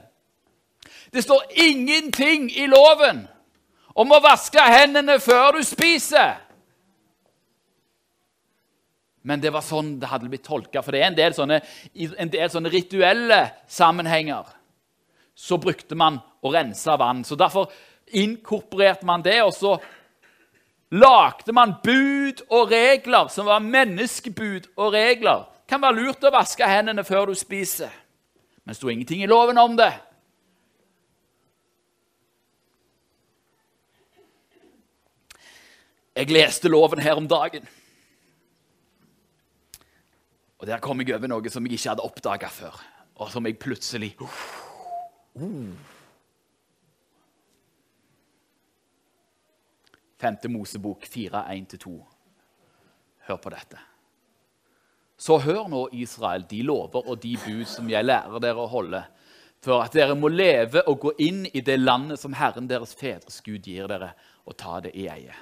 Det 1.10 1.24
står 1.24 1.48
ingenting 1.58 2.46
i 2.54 2.68
loven 2.70 3.24
om 3.98 4.12
å 4.14 4.20
vaske 4.22 4.62
hendene 4.62 5.18
før 5.22 5.58
du 5.58 5.64
spiser. 5.66 6.36
Men 9.26 9.42
det 9.42 9.50
var 9.52 9.64
sånn 9.66 9.96
det 10.00 10.08
hadde 10.08 10.30
blitt 10.30 10.46
tolka. 10.46 10.80
For 10.84 10.94
det 10.94 11.02
er 11.02 11.10
en 11.10 11.18
del 11.18 11.34
sånne, 11.36 11.58
en 11.92 12.30
del 12.32 12.52
sånne 12.52 12.72
rituelle 12.72 13.40
sammenhenger. 13.68 14.46
Så 15.34 15.58
brukte 15.60 15.98
man 15.98 16.20
å 16.40 16.52
rense 16.54 16.94
vann. 17.00 17.24
Så 17.26 17.36
Derfor 17.38 17.68
inkorporerte 18.16 19.06
man 19.06 19.22
det, 19.22 19.40
og 19.44 19.52
så 19.52 19.74
lagde 20.90 21.52
man 21.52 21.74
bud 21.84 22.42
og 22.50 22.70
regler 22.70 23.28
som 23.32 23.48
var 23.48 23.64
menneskebud 23.64 24.70
og 24.76 24.92
regler. 24.92 25.46
Det 25.62 25.74
kan 25.74 25.82
være 25.82 26.00
lurt 26.00 26.24
å 26.24 26.32
vaske 26.32 26.68
hendene 26.68 27.04
før 27.04 27.28
du 27.28 27.34
spiser, 27.36 27.92
men 28.64 28.72
det 28.72 28.78
sto 28.78 28.88
ingenting 28.88 29.22
i 29.22 29.28
loven 29.28 29.60
om 29.60 29.76
det. 29.76 29.92
Jeg 36.18 36.32
leste 36.34 36.70
loven 36.72 36.98
her 36.98 37.14
om 37.20 37.28
dagen. 37.30 37.68
Og 40.58 40.66
der 40.66 40.80
kom 40.82 40.98
jeg 40.98 41.14
over 41.14 41.30
noe 41.30 41.52
som 41.52 41.66
jeg 41.66 41.76
ikke 41.76 41.92
hadde 41.92 42.02
oppdaga 42.02 42.48
før, 42.50 42.80
og 43.22 43.30
som 43.30 43.46
jeg 43.46 43.60
plutselig 43.62 44.16
uh, 44.18 44.40
uh. 45.38 45.97
Femte 50.18 50.48
Mosebok 50.50 51.06
4.1-2. 51.06 51.92
Hør 53.28 53.36
på 53.36 53.52
dette. 53.54 53.78
Så 55.18 55.38
hør 55.42 55.68
nå, 55.70 55.88
Israel, 55.92 56.44
de 56.50 56.62
lover 56.62 57.06
og 57.06 57.20
de 57.22 57.36
bud 57.42 57.64
som 57.66 57.88
jeg 57.90 58.06
lærer 58.06 58.42
dere 58.42 58.62
å 58.62 58.70
holde, 58.70 59.02
for 59.62 59.82
at 59.82 59.94
dere 59.94 60.14
må 60.14 60.30
leve 60.30 60.84
og 60.86 61.00
gå 61.02 61.12
inn 61.22 61.42
i 61.50 61.62
det 61.66 61.78
landet 61.80 62.20
som 62.22 62.36
Herren 62.38 62.68
deres 62.70 62.94
fedres 62.98 63.40
Gud 63.42 63.66
gir 63.66 63.90
dere, 63.90 64.12
og 64.46 64.56
ta 64.58 64.78
det 64.82 64.94
i 64.94 65.08
eie. 65.10 65.34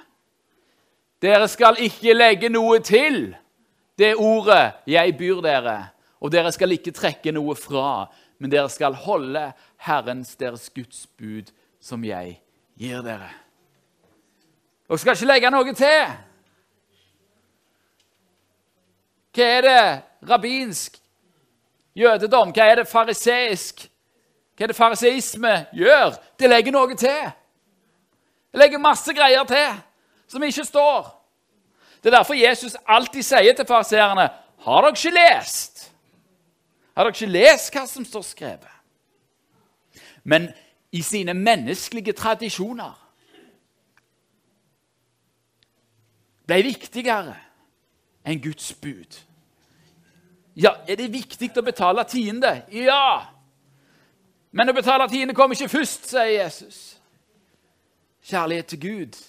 Dere 1.21 1.45
skal 1.49 1.77
ikke 1.81 2.13
legge 2.17 2.49
noe 2.53 2.79
til 2.85 3.35
det 3.97 4.15
ordet 4.21 4.83
jeg 4.89 5.15
byr 5.17 5.41
dere, 5.45 5.77
og 6.21 6.33
dere 6.33 6.51
skal 6.53 6.73
ikke 6.73 6.93
trekke 6.93 7.33
noe 7.33 7.53
fra, 7.57 8.07
men 8.37 8.53
dere 8.53 8.69
skal 8.73 8.97
holde 9.05 9.51
Herrens, 9.85 10.35
deres 10.37 10.69
Guds 10.73 11.05
bud, 11.17 11.53
som 11.81 12.05
jeg 12.05 12.39
gir 12.77 13.05
dere. 13.05 13.46
Dere 14.87 14.97
skal 14.97 15.17
ikke 15.17 15.27
legge 15.27 15.51
noe 15.51 15.73
til. 15.75 16.13
Hva 19.35 19.47
er 19.57 19.61
det 19.61 20.29
rabbinsk 20.29 20.95
jødedom, 21.97 22.53
hva 22.55 22.69
er 22.71 22.79
det 22.81 22.87
fariseisk, 22.89 23.83
hva 24.57 24.65
er 24.65 24.71
det 24.71 24.77
fariseisme 24.77 25.53
gjør? 25.75 26.15
Det 26.39 26.49
legger 26.49 26.73
noe 26.73 26.95
til. 26.95 27.27
Det 28.51 28.61
legger 28.63 28.81
masse 28.81 29.13
greier 29.13 29.43
til 29.45 29.75
som 30.27 30.43
ikke 30.43 30.65
står. 30.65 31.11
Det 32.01 32.09
er 32.09 32.17
derfor 32.17 32.33
Jesus 32.33 32.75
alltid 32.87 33.23
sier 33.23 33.53
til 33.55 33.67
fariseerne 33.67 34.29
Har 34.57 34.81
dere 34.81 34.95
ikke 34.95 35.13
lest? 35.13 35.91
Har 36.95 37.03
dere 37.03 37.13
ikke 37.13 37.31
lest 37.31 37.73
hva 37.73 37.85
som 37.87 38.05
står 38.05 38.23
skrevet? 38.25 38.73
Men 40.23 40.49
i 40.91 41.01
sine 41.01 41.33
menneskelige 41.33 42.13
tradisjoner 42.13 42.95
ble 46.47 46.61
viktigere 46.65 47.35
enn 48.27 48.41
Guds 48.43 48.73
bud. 48.81 49.23
Ja, 50.57 50.75
Er 50.87 50.95
det 50.97 51.11
viktig 51.13 51.51
å 51.57 51.61
betale 51.61 52.03
tiende? 52.09 52.63
Ja! 52.73 53.33
Men 54.51 54.71
å 54.71 54.73
betale 54.73 55.05
tiende 55.11 55.35
kommer 55.37 55.53
ikke 55.55 55.69
først, 55.69 56.07
sier 56.09 56.31
Jesus. 56.31 56.79
Kjærlighet 58.27 58.71
til 58.73 58.79
Gud, 58.81 59.19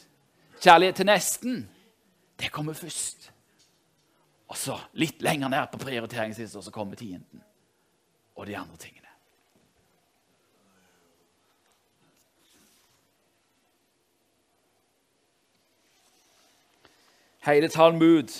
kjærlighet 0.62 0.96
til 0.96 1.06
nesten, 1.06 1.58
det 2.40 2.50
kommer 2.54 2.74
først. 2.74 3.28
Og 4.48 4.56
så 4.56 4.78
litt 4.98 5.20
lenger 5.22 5.52
ned 5.52 5.68
på 5.70 5.82
prioriteringslista 5.82 6.62
så 6.64 6.72
kommer 6.74 6.96
tienden 6.96 7.42
og 8.38 8.46
de 8.46 8.56
andre 8.56 8.78
tingene. 8.80 8.97
Hele 17.48 17.68
Talmud 17.72 18.32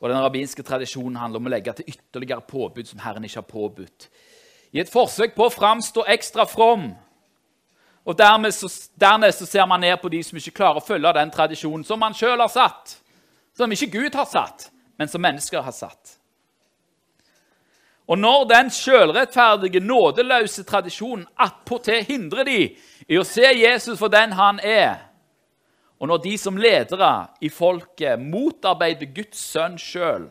og 0.00 0.08
den 0.10 0.18
rabbinske 0.18 0.62
tradisjonen 0.62 1.18
handler 1.20 1.42
om 1.42 1.46
å 1.46 1.52
legge 1.52 1.74
til 1.78 1.92
ytterligere 1.94 2.42
påbud 2.48 2.88
som 2.88 3.02
Herren 3.02 3.24
ikke 3.26 3.42
har 3.42 3.50
påbudt. 3.50 4.08
I 4.72 4.80
et 4.80 4.90
forsøk 4.90 5.34
på 5.36 5.46
å 5.46 5.52
framstå 5.52 6.06
ekstra 6.10 6.46
from. 6.48 6.92
Og 8.04 8.18
så, 8.18 8.70
Dernest 8.98 9.38
så 9.38 9.46
ser 9.46 9.66
man 9.66 9.80
ned 9.80 10.00
på 10.02 10.08
de 10.08 10.22
som 10.22 10.38
ikke 10.38 10.56
klarer 10.58 10.80
å 10.80 10.86
følge 10.86 11.12
den 11.14 11.30
tradisjonen 11.30 11.84
som 11.84 12.00
man 12.02 12.14
sjøl 12.14 12.40
har 12.40 12.50
satt 12.50 12.96
som 13.56 13.72
ikke 13.72 13.86
Gud 13.86 14.14
har 14.14 14.24
satt, 14.24 14.70
men 14.98 15.08
som 15.08 15.20
mennesker 15.22 15.60
har 15.60 15.72
satt. 15.72 16.18
Og 18.06 18.18
når 18.18 18.44
den 18.50 18.70
sjølrettferdige, 18.70 19.80
nådeløse 19.80 20.64
tradisjonen 20.68 21.26
attpåtil 21.38 22.02
hindrer 22.04 22.44
de 22.44 22.58
i 23.08 23.18
å 23.18 23.24
se 23.24 23.46
Jesus 23.54 23.98
for 23.98 24.12
den 24.12 24.34
han 24.36 24.58
er, 24.60 25.11
og 26.02 26.08
når 26.10 26.18
de 26.24 26.32
som 26.40 26.56
ledere 26.58 27.12
i 27.46 27.48
folket 27.52 28.18
motarbeider 28.18 29.06
Guds 29.14 29.38
sønn 29.38 29.76
sjøl, 29.78 30.24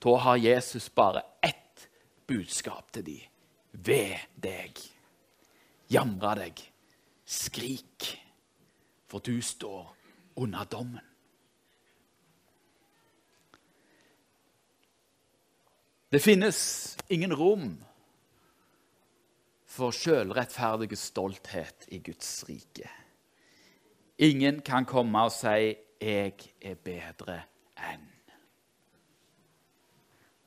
da 0.00 0.14
har 0.24 0.40
Jesus 0.40 0.88
bare 0.88 1.20
ett 1.44 1.84
budskap 2.24 2.88
til 2.96 3.04
dem. 3.04 3.26
Ved 3.76 4.16
deg. 4.40 4.80
Jamre 5.92 6.32
deg. 6.40 6.64
Skrik, 7.28 8.08
for 9.04 9.20
du 9.20 9.36
står 9.44 9.92
under 10.40 10.64
dommen. 10.64 11.04
Det 16.08 16.22
finnes 16.24 16.96
ingen 17.12 17.34
rom 17.36 17.74
for 19.68 19.92
sjølrettferdig 19.92 20.96
stolthet 20.96 21.84
i 21.92 22.00
Guds 22.00 22.46
rike. 22.48 22.88
Ingen 24.18 24.60
kan 24.60 24.84
komme 24.84 25.22
og 25.22 25.32
si 25.32 25.76
'jeg 26.00 26.32
er 26.62 26.74
bedre 26.74 27.42
enn'. 27.76 28.32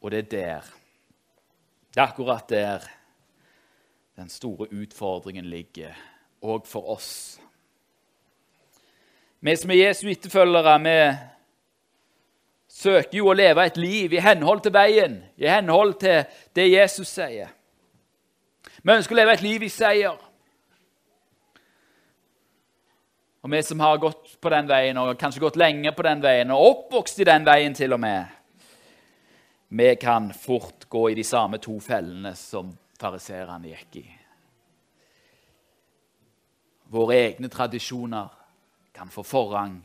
Og 0.02 0.12
det 0.12 0.18
er 0.18 0.30
der, 0.30 0.62
det 1.94 1.98
er 1.98 2.02
akkurat 2.02 2.50
der 2.50 2.80
den 4.16 4.30
store 4.30 4.68
utfordringen 4.74 5.46
ligger 5.46 5.94
òg 6.42 6.68
for 6.68 6.90
oss. 6.90 7.40
Vi 9.40 9.56
som 9.56 9.72
er 9.72 9.88
Jesu 9.88 10.08
etterfølgere, 10.08 10.80
vi 10.84 11.18
søker 12.68 13.18
jo 13.18 13.30
å 13.30 13.34
leve 13.34 13.66
et 13.66 13.78
liv 13.78 14.14
i 14.14 14.20
henhold 14.24 14.62
til 14.62 14.74
veien, 14.74 15.24
i 15.38 15.48
henhold 15.48 15.94
til 16.00 16.26
det 16.56 16.72
Jesus 16.72 17.08
sier. 17.08 17.48
Vi 18.84 18.92
ønsker 18.92 19.16
å 19.16 19.20
leve 19.20 19.34
et 19.34 19.42
liv 19.42 19.64
i 19.64 19.70
seier. 19.70 20.29
Og 23.40 23.52
vi 23.52 23.62
som 23.64 23.80
har 23.80 23.98
gått 23.98 24.36
på 24.42 24.52
den 24.52 24.68
veien, 24.68 24.98
og 25.00 25.18
kanskje 25.20 25.44
gått 25.46 25.60
lenge 25.60 25.94
på 25.96 26.04
den 26.04 26.22
veien, 26.24 26.52
og 26.52 26.66
oppvokst 26.74 27.22
i 27.24 27.28
den 27.30 27.46
veien 27.48 27.76
til 27.76 27.96
og 27.96 28.02
med, 28.04 28.36
vi 29.70 29.96
kan 30.02 30.32
fort 30.34 30.90
gå 30.90 31.10
i 31.12 31.16
de 31.16 31.24
samme 31.24 31.60
to 31.62 31.78
fellene 31.80 32.34
som 32.36 32.72
fariseerne 33.00 33.70
gikk 33.70 34.00
i. 34.02 34.08
Våre 36.90 37.20
egne 37.30 37.52
tradisjoner 37.54 38.34
kan 38.94 39.12
få 39.14 39.24
forrang 39.24 39.78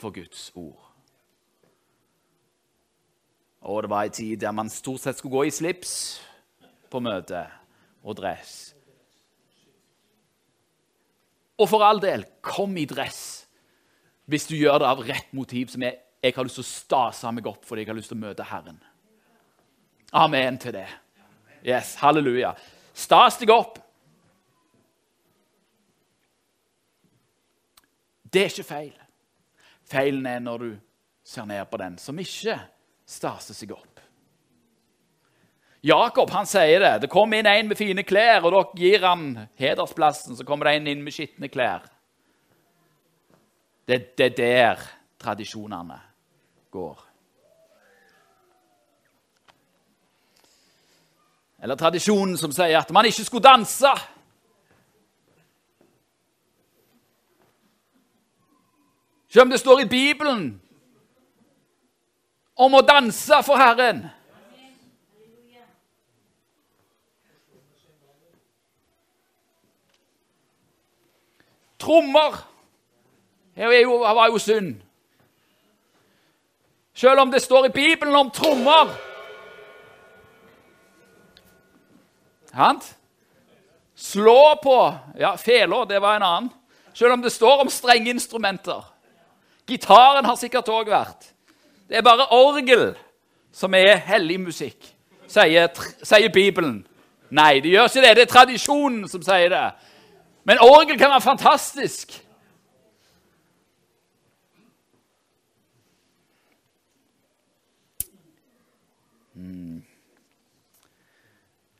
for 0.00 0.10
Guds 0.10 0.48
ord. 0.56 0.88
Og 3.68 3.82
det 3.84 3.90
var 3.90 4.06
ei 4.06 4.14
tid 4.14 4.40
der 4.40 4.54
man 4.56 4.70
stort 4.72 5.02
sett 5.02 5.18
skulle 5.18 5.36
gå 5.36 5.44
i 5.44 5.52
slips 5.52 5.92
på 6.88 7.02
møte 7.04 7.44
og 8.02 8.16
dress. 8.16 8.77
Og 11.58 11.66
for 11.70 11.82
all 11.82 12.00
del, 12.02 12.24
kom 12.44 12.76
i 12.78 12.86
dress 12.88 13.48
hvis 14.28 14.44
du 14.50 14.58
gjør 14.58 14.82
det 14.82 14.88
av 14.90 15.02
rett 15.08 15.30
motiv, 15.32 15.70
som 15.72 15.82
jeg, 15.82 15.96
jeg 16.20 16.34
har 16.36 16.44
lyst 16.44 16.58
til 16.60 16.66
å 16.66 16.68
stase 16.68 17.30
meg 17.32 17.46
opp 17.48 17.62
fordi 17.64 17.82
jeg 17.82 17.88
har 17.88 17.96
lyst 17.96 18.12
til 18.12 18.18
å 18.18 18.26
møte 18.26 18.44
Herren. 18.44 18.76
Amen 20.12 20.58
til 20.60 20.74
det. 20.76 20.88
Yes, 21.64 21.94
Halleluja. 22.02 22.52
Stas 22.92 23.38
deg 23.40 23.52
opp. 23.54 23.78
Det 28.28 28.42
er 28.44 28.52
ikke 28.52 28.68
feil. 28.68 28.92
Feilen 29.88 30.26
er 30.28 30.42
når 30.44 30.64
du 30.64 30.70
ser 31.24 31.48
ned 31.48 31.64
på 31.70 31.80
den 31.80 31.96
som 32.00 32.20
ikke 32.20 32.58
staser 33.08 33.56
seg 33.56 33.72
opp. 33.72 33.97
Jakob 35.80 36.30
han 36.30 36.46
sier 36.46 36.80
det. 36.82 36.94
Det 37.04 37.10
kommer 37.10 37.38
inn 37.38 37.46
en 37.46 37.68
med 37.70 37.78
fine 37.78 38.02
klær, 38.02 38.42
og 38.42 38.52
dere 38.54 38.80
gir 38.80 39.04
han 39.06 39.28
hedersplassen. 39.60 40.36
Så 40.36 40.46
kommer 40.46 40.66
det 40.66 40.78
en 40.78 40.90
inn 40.94 41.04
med 41.04 41.14
skitne 41.14 41.50
klær. 41.52 41.86
Det, 43.88 44.16
det 44.18 44.32
er 44.32 44.38
der 44.38 44.82
tradisjonene 45.22 46.00
går. 46.74 47.04
Eller 51.62 51.78
tradisjonen 51.78 52.36
som 52.38 52.52
sier 52.54 52.78
at 52.78 52.90
man 52.94 53.06
ikke 53.08 53.24
skulle 53.26 53.46
danse. 53.46 53.90
Selv 59.28 59.42
om 59.42 59.50
det 59.50 59.60
står 59.60 59.82
i 59.82 59.90
Bibelen 59.90 60.46
om 62.58 62.74
å 62.74 62.86
danse 62.86 63.42
for 63.46 63.60
Herren. 63.60 64.06
Trommer 71.78 72.44
det 73.58 73.66
var 73.86 74.26
jo 74.30 74.38
synd. 74.38 74.76
Selv 76.94 77.20
om 77.20 77.30
det 77.30 77.42
står 77.42 77.66
i 77.66 77.68
Bibelen 77.68 78.14
om 78.14 78.30
trommer. 78.30 78.92
Hant? 82.52 82.96
Slå 83.94 84.54
på 84.62 84.94
Ja, 85.18 85.36
feler, 85.36 85.84
det 85.84 86.00
var 86.02 86.16
en 86.16 86.22
annen. 86.22 86.50
Selv 86.94 87.12
om 87.12 87.22
det 87.22 87.32
står 87.32 87.60
om 87.60 87.68
strenge 87.70 88.10
instrumenter. 88.10 88.84
Gitaren 89.66 90.24
har 90.24 90.36
sikkert 90.36 90.68
òg 90.68 90.90
vært. 90.90 91.32
Det 91.88 91.98
er 91.98 92.02
bare 92.02 92.30
orgel 92.30 92.94
som 93.52 93.74
er 93.74 93.96
hellig 93.96 94.40
musikk, 94.40 94.94
sier, 95.26 95.68
sier 96.02 96.30
Bibelen. 96.32 96.86
Nei, 97.30 97.60
det 97.60 97.72
gjør 97.72 97.90
ikke 97.90 98.02
det. 98.02 98.16
Det 98.16 98.22
er 98.22 98.32
tradisjonen 98.32 99.08
som 99.08 99.22
sier 99.22 99.50
det. 99.52 99.66
Men 100.48 100.62
orgel 100.64 100.96
kan 100.96 101.10
være 101.12 101.20
fantastisk. 101.20 102.14
Hmm. 109.36 109.82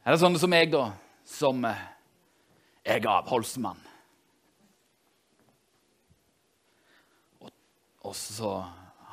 Er 0.04 0.12
det 0.12 0.20
sånne 0.20 0.42
som 0.42 0.52
meg, 0.52 0.68
da, 0.74 0.90
som 1.24 1.64
jeg 1.64 2.98
er 2.98 3.08
avholdsmann? 3.08 3.80
Og, 7.40 7.54
og 8.04 8.18
så 8.20 8.52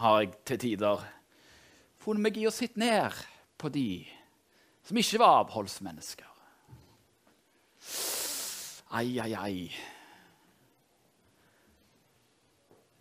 har 0.02 0.20
jeg 0.20 0.34
til 0.52 0.63
tider 0.65 1.08
funnet 2.04 2.28
meg 2.28 2.44
i 2.44 2.50
å 2.50 2.52
sitte 2.52 2.84
ned 2.84 3.24
på 3.56 3.72
de 3.72 4.04
som 4.84 5.00
ikke 5.00 5.24
var 5.24 5.46
avholdsmennesker. 5.46 6.28
Ai, 8.95 9.19
ai, 9.19 9.34
ai. 9.34 9.71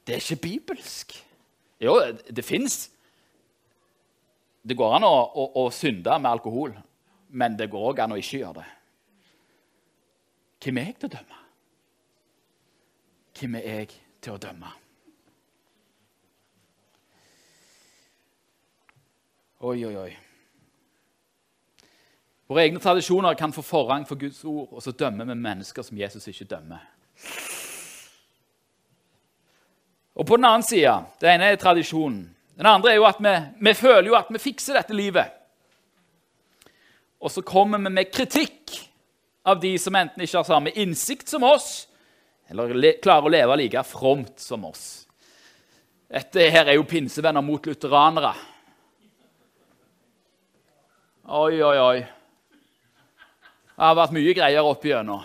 Det 0.07 0.14
er 0.14 0.16
ikke 0.16 0.42
bibelsk. 0.42 1.14
Jo, 1.80 2.00
det 2.37 2.44
fins 2.44 2.90
Det 4.64 4.76
går 4.76 4.94
an 4.96 5.04
å, 5.04 5.12
å, 5.12 5.44
å, 5.61 5.62
synde 5.70 6.14
med 6.18 6.30
alkohol, 6.30 6.72
men 7.37 7.57
det 7.59 7.66
går 7.68 7.83
òg 7.90 7.98
an 8.00 8.14
å 8.14 8.16
ikke 8.16 8.38
gjøre 8.38 8.62
det. 8.62 8.68
Hvem 10.64 10.80
er 10.80 10.87
jeg 10.88 10.96
til 10.96 11.11
å 11.11 11.12
dømme? 11.12 11.40
Hvem 13.37 13.59
er 13.61 13.66
jeg 13.68 13.90
til 14.24 14.33
å 14.33 14.40
dømme? 14.40 14.70
Oi, 19.61 19.85
oi, 19.85 19.96
oi. 20.07 20.24
Våre 22.46 22.66
egne 22.66 22.80
tradisjoner 22.80 23.35
kan 23.35 23.52
få 23.52 23.62
forrang 23.64 24.04
for 24.09 24.20
Guds 24.20 24.42
ord, 24.44 24.68
og 24.72 24.83
så 24.85 24.92
dømmer 24.92 25.24
vi 25.30 25.37
mennesker 25.38 25.83
som 25.83 25.98
Jesus 25.98 26.28
ikke 26.28 26.48
dømmer. 26.50 26.83
Og 30.14 30.26
på 30.28 30.37
den 30.37 30.44
annen 30.44 30.62
side, 30.62 30.92
Det 31.20 31.28
ene 31.28 31.44
er 31.44 31.57
tradisjonen. 31.57 32.35
Den 32.57 32.66
andre 32.66 32.92
er 32.92 32.94
jo 33.00 33.07
at 33.09 33.18
vi, 33.18 33.35
vi 33.61 33.74
føler 33.74 34.07
jo 34.07 34.14
at 34.14 34.28
vi 34.30 34.38
fikser 34.38 34.76
dette 34.78 34.94
livet. 34.94 35.26
Og 37.20 37.30
så 37.30 37.42
kommer 37.42 37.78
vi 37.78 37.90
med 37.90 38.12
kritikk 38.12 38.76
av 39.44 39.61
de 39.61 39.78
som 39.78 39.94
enten 39.96 40.22
ikke 40.22 40.38
har 40.38 40.46
samme 40.46 40.70
innsikt 40.70 41.28
som 41.28 41.42
oss, 41.42 41.88
eller 42.48 42.74
le, 42.76 42.92
klarer 43.02 43.26
å 43.26 43.33
leve 43.33 43.57
like 43.57 43.83
fromt 43.88 44.38
som 44.40 44.64
oss. 44.68 45.07
Dette 46.12 46.50
her 46.52 46.68
er 46.68 46.76
jo 46.76 46.87
pinsevenner 46.87 47.42
mot 47.42 47.64
lutheranere. 47.66 48.35
Oi, 51.24 51.57
oi, 51.64 51.78
oi. 51.80 52.04
Det 53.75 53.83
har 53.83 53.97
vært 53.99 54.15
mye 54.15 54.35
greier 54.37 54.67
opp 54.69 54.85
igjennom. 54.87 55.23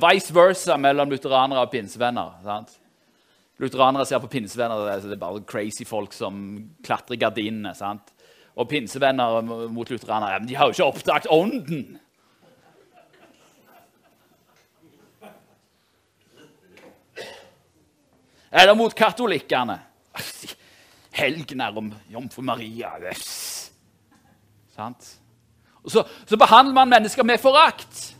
Vice 0.00 0.32
versa 0.34 0.78
mellom 0.80 1.10
lutheranere 1.12 1.66
og 1.66 1.72
pinsevenner. 1.74 2.38
sant? 2.42 2.78
Lutheranere 3.60 4.06
ser 4.08 4.22
på 4.22 4.30
pinsevenner 4.32 5.02
det 5.04 5.12
er 5.12 5.20
bare 5.20 5.44
crazy 5.46 5.84
folk 5.84 6.16
som 6.16 6.56
klatrer 6.82 7.18
i 7.18 7.20
gardinene. 7.20 7.74
sant? 7.76 8.14
Og 8.56 8.68
pinsevenner 8.70 9.42
mot 9.44 9.90
lutheranere 9.90 10.38
men 10.40 10.48
de 10.48 10.56
har 10.56 10.70
jo 10.70 10.72
ikke 10.72 10.88
oppdaget 10.88 11.30
ånden. 11.30 11.98
Eller 18.54 18.74
mot 18.74 18.94
katolikkene. 18.94 19.80
Helgen 21.12 21.60
er 21.60 21.76
om 21.76 21.92
jomfru 22.10 22.42
Maria. 22.42 23.12
Sant? 24.74 25.18
Og 25.84 25.92
så, 25.92 26.04
så 26.26 26.36
behandler 26.40 26.74
man 26.74 26.88
mennesker 26.88 27.22
med 27.22 27.40
forakt. 27.40 28.14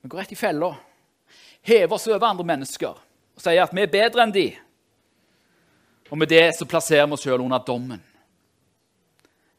Vi 0.00 0.08
går 0.08 0.18
rett 0.18 0.32
i 0.32 0.36
fella, 0.36 0.70
hever 1.60 1.94
oss 1.94 2.06
over 2.08 2.24
andre 2.24 2.46
mennesker 2.46 2.94
og 3.38 3.42
sier 3.42 3.60
at 3.60 3.74
vi 3.76 3.82
er 3.82 3.90
bedre 3.92 4.22
enn 4.24 4.32
de. 4.32 4.46
Og 6.08 6.16
med 6.16 6.30
det 6.30 6.54
så 6.56 6.64
plasserer 6.64 7.04
vi 7.06 7.18
oss 7.18 7.26
sjøl 7.26 7.42
under 7.44 7.60
dommen. 7.60 8.00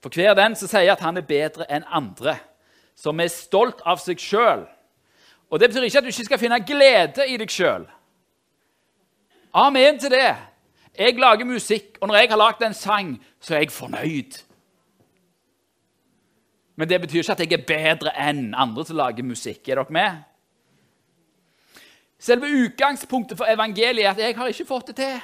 For 0.01 0.09
hver 0.15 0.33
den 0.39 0.55
som 0.57 0.71
sier 0.71 0.95
at 0.95 1.03
han 1.03 1.19
er 1.19 1.27
bedre 1.27 1.67
enn 1.69 1.85
andre, 1.85 2.39
som 2.97 3.19
er 3.19 3.29
stolt 3.29 3.83
av 3.85 4.01
seg 4.01 4.19
sjøl 4.23 4.65
og 5.49 5.59
Det 5.59 5.69
betyr 5.69 5.83
ikke 5.83 5.97
at 5.97 6.03
du 6.03 6.07
ikke 6.07 6.25
skal 6.25 6.39
finne 6.39 6.59
glede 6.65 7.27
i 7.27 7.37
deg 7.37 7.51
sjøl. 7.51 7.87
Amen 9.53 9.99
til 9.99 10.11
det. 10.11 10.35
Jeg 10.97 11.15
lager 11.15 11.45
musikk, 11.45 11.97
og 12.01 12.07
når 12.07 12.15
jeg 12.15 12.29
har 12.29 12.37
lagd 12.37 12.63
en 12.63 12.73
sang, 12.73 13.25
så 13.39 13.55
er 13.55 13.59
jeg 13.59 13.71
fornøyd. 13.71 14.43
Men 16.75 16.89
det 16.89 17.01
betyr 17.01 17.17
ikke 17.17 17.31
at 17.31 17.39
jeg 17.39 17.53
er 17.53 17.65
bedre 17.67 18.29
enn 18.29 18.53
andre 18.55 18.85
som 18.85 18.95
lager 18.95 19.23
musikk. 19.23 19.69
Er 19.69 19.75
dere 19.75 19.85
med? 19.89 20.21
Selve 22.19 22.47
utgangspunktet 22.65 23.37
for 23.37 23.45
evangeliet 23.49 24.05
er 24.05 24.11
at 24.11 24.17
jeg 24.17 24.37
har 24.37 24.47
ikke 24.47 24.65
fått 24.65 24.87
det 24.87 24.95
til. 24.95 25.19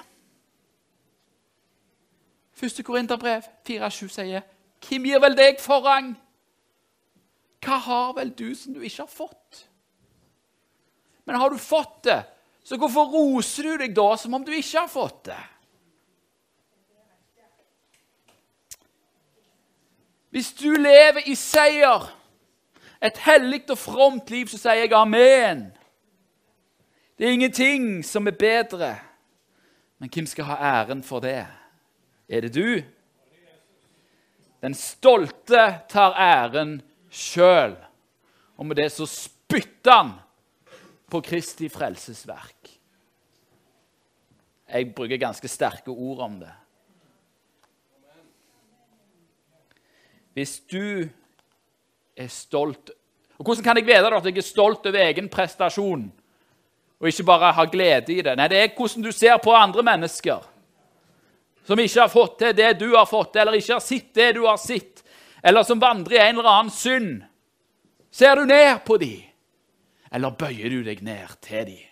Første 2.54 2.84
Korinterbrev 2.84 3.42
4,7 3.68 4.08
sier, 4.08 4.42
'Hvem 4.88 5.04
gir 5.04 5.20
vel 5.20 5.38
deg 5.38 5.60
forrang?' 5.60 6.16
Hva 7.66 7.78
har 7.78 8.14
vel 8.14 8.30
du 8.30 8.56
som 8.56 8.74
du 8.74 8.80
ikke 8.80 9.02
har 9.02 9.12
fått? 9.12 9.45
Men 11.26 11.36
har 11.42 11.50
du 11.50 11.58
fått 11.58 12.04
det, 12.04 12.22
så 12.64 12.78
hvorfor 12.78 13.10
roser 13.14 13.68
du 13.70 13.78
deg 13.82 13.94
da 13.98 14.12
som 14.18 14.34
om 14.38 14.46
du 14.46 14.54
ikke 14.54 14.86
har 14.86 14.90
fått 14.90 15.28
det? 15.30 15.42
Hvis 20.36 20.52
du 20.60 20.74
lever 20.76 21.30
i 21.32 21.36
seier, 21.40 22.10
et 23.00 23.18
hellig 23.24 23.62
og 23.70 23.78
fromt 23.80 24.32
liv, 24.34 24.50
så 24.52 24.60
sier 24.60 24.84
jeg 24.84 24.96
amen. 24.98 25.70
Det 27.16 27.28
er 27.28 27.38
ingenting 27.38 27.86
som 28.04 28.28
er 28.28 28.36
bedre. 28.36 28.92
Men 30.02 30.12
hvem 30.12 30.28
skal 30.28 30.50
ha 30.50 30.58
æren 30.82 31.04
for 31.08 31.24
det? 31.24 31.46
Er 32.28 32.44
det 32.44 32.52
du? 32.56 32.82
Den 34.62 34.76
stolte 34.76 35.64
tar 35.90 36.18
æren 36.20 36.82
sjøl. 37.10 37.78
Og 38.58 38.66
med 38.66 38.76
det 38.82 38.90
så 38.92 39.08
spytter 39.08 39.92
han 39.92 40.14
på 41.16 41.22
Kristi 41.24 41.70
frelsesverk. 41.72 42.70
Jeg 44.68 44.90
bruker 44.96 45.22
ganske 45.22 45.48
sterke 45.48 45.94
ord 45.94 46.24
om 46.26 46.40
det. 46.42 46.52
Hvis 50.36 50.58
du 50.68 51.08
er 52.16 52.28
stolt 52.28 52.92
Og 53.36 53.44
Hvordan 53.46 53.64
kan 53.64 53.78
jeg 53.78 53.86
vite 53.88 54.16
at 54.16 54.26
jeg 54.26 54.38
er 54.38 54.44
stolt 54.48 54.86
over 54.88 55.00
egen 55.04 55.28
prestasjon 55.30 56.06
og 57.00 57.08
ikke 57.08 57.26
bare 57.28 57.52
har 57.52 57.68
glede 57.68 58.14
i 58.14 58.22
det? 58.24 58.36
Nei, 58.38 58.48
Det 58.48 58.58
er 58.58 58.76
hvordan 58.78 59.04
du 59.04 59.12
ser 59.12 59.38
på 59.44 59.52
andre 59.52 59.84
mennesker 59.84 60.44
som 61.68 61.80
ikke 61.80 62.02
har 62.02 62.12
fått 62.12 62.38
til 62.40 62.56
det 62.56 62.74
du 62.80 62.96
har 62.96 63.06
fått 63.06 63.34
til, 63.34 63.42
eller 63.42 63.60
ikke 63.60 63.74
har 63.74 63.84
sett 63.84 64.14
det 64.14 64.34
du 64.38 64.46
har 64.46 64.58
sett, 64.58 65.04
eller 65.44 65.64
som 65.64 65.80
vandrer 65.82 66.16
i 66.16 66.22
en 66.30 66.38
eller 66.38 66.50
annen 66.50 66.72
synd. 66.72 67.24
Ser 68.12 68.36
du 68.36 68.46
ned 68.46 68.86
på 68.86 68.98
dem, 68.98 69.25
eller 70.16 70.38
bøyer 70.40 70.72
du 70.72 70.80
deg 70.86 71.04
ned 71.04 71.36
til 71.44 71.68
dem? 71.68 71.84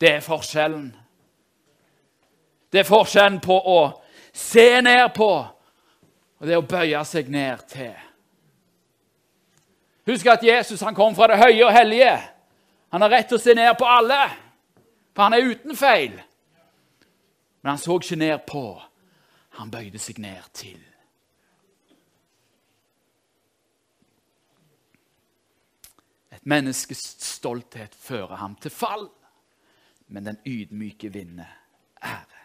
Det 0.00 0.12
er 0.12 0.24
forskjellen. 0.24 0.88
Det 2.72 2.82
er 2.82 2.88
forskjellen 2.88 3.40
på 3.42 3.56
å 3.58 3.78
se 4.36 4.68
ned 4.84 5.08
på 5.16 5.30
og 6.36 6.48
det 6.48 6.58
å 6.58 6.64
bøye 6.68 7.00
seg 7.08 7.30
ned 7.32 7.62
til. 7.70 7.94
Husk 10.06 10.28
at 10.30 10.44
Jesus 10.44 10.84
han 10.84 10.94
kom 10.94 11.16
fra 11.16 11.30
det 11.32 11.40
høye 11.40 11.64
og 11.66 11.72
hellige. 11.74 12.14
Han 12.92 13.02
har 13.02 13.10
rett 13.10 13.30
til 13.30 13.40
å 13.40 13.42
se 13.42 13.54
ned 13.56 13.72
på 13.78 13.88
alle, 13.88 14.20
for 15.16 15.26
han 15.26 15.34
er 15.34 15.48
uten 15.48 15.76
feil. 15.76 16.14
Men 17.62 17.72
han 17.72 17.80
så 17.82 17.96
ikke 17.98 18.20
ned 18.20 18.44
på. 18.46 18.66
Han 19.58 19.72
bøyde 19.72 19.98
seg 19.98 20.20
ned 20.22 20.44
til. 20.54 20.78
Et 26.46 26.50
menneskes 26.50 27.00
stolthet 27.18 27.94
fører 27.98 28.36
ham 28.38 28.52
til 28.62 28.70
fall, 28.70 29.08
men 30.06 30.28
den 30.28 30.36
ydmyke 30.46 31.08
vinner 31.10 31.48
ære. 31.98 32.44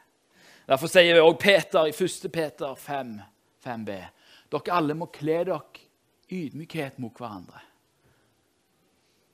Derfor 0.65 0.89
sier 0.89 1.13
vi 1.13 1.21
også 1.21 1.37
Peter 1.37 1.85
i 1.85 1.93
1. 1.93 2.31
Peter 2.33 2.73
5, 2.75 3.11
5b 3.61 3.91
dere 4.49 4.73
alle 4.73 4.95
må 4.97 5.05
kle 5.13 5.43
dere 5.45 5.59
ydmykhet 6.33 6.97
mot 6.97 7.13
hverandre. 7.13 7.61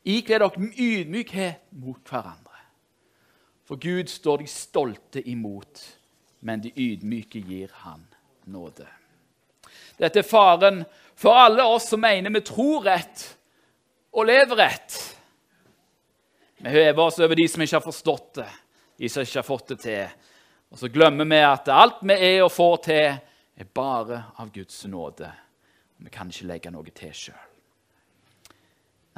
Ikle 0.04 0.42
dere 0.44 0.70
ydmykhet 0.76 1.72
mot 1.72 2.04
hverandre. 2.04 2.60
For 3.64 3.80
Gud 3.80 4.12
står 4.12 4.44
de 4.44 4.52
stolte 4.52 5.24
imot, 5.24 5.86
men 6.42 6.60
de 6.60 6.76
ydmyke 6.76 7.40
gir 7.40 7.72
han 7.86 8.04
nåde. 8.52 8.92
Dette 9.96 10.20
er 10.20 10.28
faren 10.28 10.84
for 11.16 11.40
alle 11.40 11.64
oss 11.64 11.88
som 11.88 12.04
mener 12.04 12.36
vi 12.36 12.44
tror 12.44 12.84
rett 12.84 13.37
og 14.18 14.26
lever 14.26 14.58
rett. 14.58 14.96
Vi 16.58 16.74
hever 16.74 17.04
oss 17.04 17.20
over 17.22 17.38
de 17.38 17.46
som 17.48 17.62
ikke 17.62 17.78
har 17.78 17.86
forstått 17.86 18.40
det, 18.40 18.50
de 18.98 19.10
som 19.14 19.22
ikke 19.22 19.40
har 19.40 19.46
fått 19.46 19.74
det 19.76 19.78
til. 19.84 20.16
Og 20.74 20.80
så 20.82 20.90
glemmer 20.90 21.30
vi 21.30 21.42
at 21.46 21.70
alt 21.70 22.02
vi 22.02 22.18
er 22.18 22.42
og 22.44 22.52
får 22.52 22.80
til, 22.88 23.20
er 23.58 23.70
bare 23.74 24.24
av 24.42 24.50
Guds 24.54 24.80
nåde. 24.90 25.30
Vi 26.02 26.10
kan 26.14 26.34
ikke 26.34 26.50
legge 26.50 26.74
noe 26.74 26.94
til 26.94 27.14
sjøl. 27.14 27.46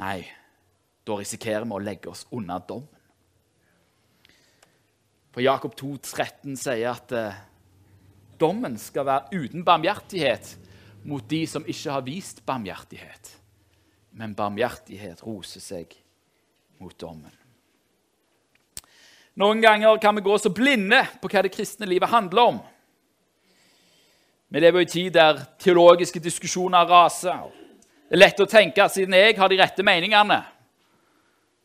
Nei, 0.00 0.20
da 1.04 1.16
risikerer 1.16 1.66
vi 1.68 1.76
å 1.76 1.82
legge 1.84 2.12
oss 2.12 2.26
unna 2.36 2.60
dommen. 2.60 2.96
For 5.30 5.44
Jakob 5.44 5.76
2, 5.78 5.96
13 6.02 6.56
sier 6.58 6.88
at 6.90 7.12
eh, 7.14 7.42
dommen 8.40 8.74
skal 8.80 9.06
være 9.06 9.44
uten 9.44 9.64
barmhjertighet 9.64 10.56
mot 11.08 11.24
de 11.30 11.44
som 11.48 11.64
ikke 11.68 11.92
har 11.94 12.04
vist 12.08 12.42
barmhjertighet. 12.48 13.36
Men 14.16 14.34
barmhjertighet 14.34 15.22
roser 15.26 15.62
seg 15.62 15.94
mot 16.80 16.96
dommen. 16.98 17.32
Noen 19.40 19.62
ganger 19.62 19.96
kan 20.02 20.16
vi 20.16 20.24
gå 20.26 20.36
så 20.38 20.50
blinde 20.52 21.00
på 21.22 21.30
hva 21.30 21.44
det 21.46 21.52
kristne 21.54 21.88
livet 21.88 22.10
handler 22.10 22.52
om. 22.52 22.60
Vi 24.50 24.60
lever 24.60 24.82
i 24.82 24.86
en 24.88 24.90
tid 24.90 25.12
der 25.14 25.44
teologiske 25.62 26.20
diskusjoner 26.20 26.88
raser. 26.90 27.46
Det 28.10 28.18
er 28.18 28.24
lett 28.24 28.42
å 28.42 28.48
tenke 28.50 28.82
at 28.82 28.92
siden 28.96 29.14
jeg 29.14 29.36
har 29.38 29.48
de 29.48 29.60
rette 29.60 29.84
meningene, 29.86 30.40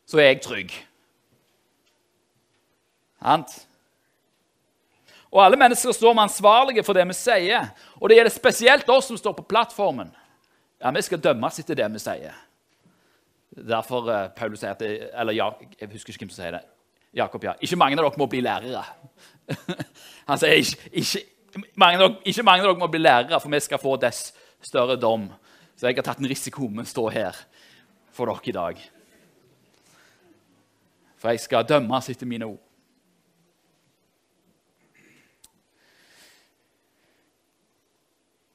så 0.06 0.20
er 0.22 0.30
jeg 0.30 0.44
trygg. 0.44 0.76
Sant? 3.18 3.56
Og 5.34 5.42
alle 5.42 5.58
mennesker 5.58 5.90
står 5.92 6.14
med 6.14 6.28
ansvarlige 6.28 6.84
for 6.86 6.94
det 6.94 7.02
vi 7.10 7.16
sier. 7.18 7.66
Og 7.98 8.08
det 8.08 8.20
gjelder 8.20 8.32
spesielt 8.32 8.88
oss 8.94 9.10
som 9.10 9.18
står 9.18 9.34
på 9.40 9.48
plattformen. 9.50 10.12
Ja, 10.80 10.90
Vi 10.90 11.02
skal 11.02 11.22
dømmes 11.22 11.58
etter 11.58 11.78
det 11.78 11.88
vi 11.92 12.02
sier. 12.02 12.34
Derfor 13.56 14.08
uh, 14.10 14.28
Paulus 14.36 14.60
sier 14.60 14.74
at 14.74 14.82
Eller 14.82 15.32
ja, 15.32 15.50
jeg 15.80 15.88
husker 15.92 16.12
ikke 16.12 16.26
hvem 16.26 16.32
som 16.34 16.42
sier 16.42 16.58
det. 16.58 16.64
Jakob, 17.16 17.44
ja. 17.44 17.54
Ikke 17.60 17.78
mange 17.80 17.96
av 17.96 18.04
dere 18.04 18.20
må 18.20 18.26
bli 18.28 18.42
lærere. 18.44 18.82
Han 20.28 20.38
sier 20.38 20.58
ikke, 20.60 20.90
ikke, 20.92 21.22
mange 21.80 22.02
dere, 22.02 22.16
ikke 22.24 22.44
mange 22.44 22.64
av 22.64 22.68
dere 22.68 22.80
må 22.82 22.90
bli 22.92 23.00
lærere, 23.00 23.40
for 23.40 23.52
vi 23.54 23.60
skal 23.64 23.80
få 23.80 23.94
dess 24.02 24.34
større 24.60 24.98
dom. 25.00 25.30
Så 25.76 25.88
jeg 25.88 25.96
har 25.96 26.04
tatt 26.04 26.20
en 26.20 26.28
risiko 26.28 26.68
med 26.68 26.84
å 26.84 26.90
stå 26.90 27.06
her 27.14 27.40
for 28.12 28.28
dere 28.28 28.52
i 28.52 28.56
dag. 28.56 28.84
For 31.16 31.32
jeg 31.32 31.40
skal 31.46 31.64
dømmes 31.68 32.10
etter 32.12 32.28
mine 32.28 32.50
ord. 32.50 32.65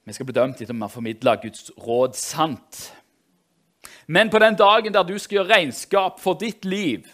Vi 0.04 0.14
skal 0.14 0.26
bli 0.26 0.34
dømt 0.34 0.62
etter 0.62 0.74
vi 0.74 0.82
har 0.82 0.90
formidla 0.90 1.36
Guds 1.42 1.72
råd 1.78 2.16
sant. 2.18 2.94
Men 4.08 4.30
på 4.30 4.40
den 4.40 4.58
dagen 4.58 4.94
der 4.94 5.04
du 5.04 5.18
skal 5.20 5.42
gjøre 5.42 5.54
regnskap 5.54 6.20
for 6.20 6.40
ditt 6.42 6.66
liv, 6.66 7.06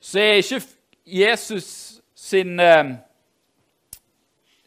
så 0.00 0.18
er 0.20 0.40
ikke 0.42 0.60
Jesus 1.06 2.00
sin, 2.14 2.60
eh, 2.60 2.96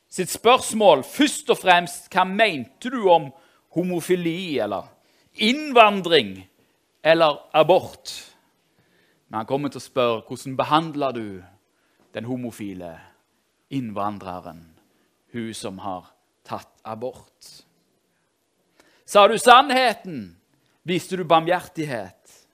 sitt 0.10 0.30
spørsmål 0.30 1.04
først 1.04 1.50
og 1.50 1.58
fremst 1.58 2.10
hva 2.14 2.24
mente 2.24 2.90
du 2.90 3.10
om 3.10 3.30
homofili 3.76 4.60
eller 4.60 4.88
innvandring 5.36 6.48
eller 7.04 7.38
abort. 7.54 8.34
Men 9.30 9.38
han 9.38 9.46
kommer 9.46 9.70
til 9.70 9.80
å 9.80 9.88
spørre 9.88 10.22
hvordan 10.28 10.58
behandler 10.58 11.12
du 11.12 11.44
den 12.14 12.26
homofile 12.26 12.96
innvandreren 13.70 14.69
hun 15.32 15.54
som 15.54 15.80
har 15.80 16.06
tatt 16.44 16.80
abort. 16.82 17.46
Sa 19.06 19.28
du 19.28 19.38
sannheten? 19.40 20.36
Viste 20.82 21.18
du 21.18 21.24
barmhjertighet? 21.24 22.48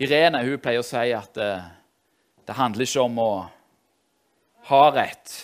Irene 0.00 0.40
hun 0.44 0.60
pleier 0.60 0.80
å 0.80 0.86
si 0.86 1.10
at 1.12 1.34
det, 1.36 1.50
eh, 1.58 1.68
det 2.46 2.56
handler 2.56 2.86
ikke 2.86 3.02
om 3.04 3.18
å 3.20 3.32
ha 4.70 4.80
rett, 4.90 5.34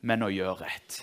men 0.00 0.22
å 0.26 0.28
gjøre 0.28 0.66
rett. 0.66 0.96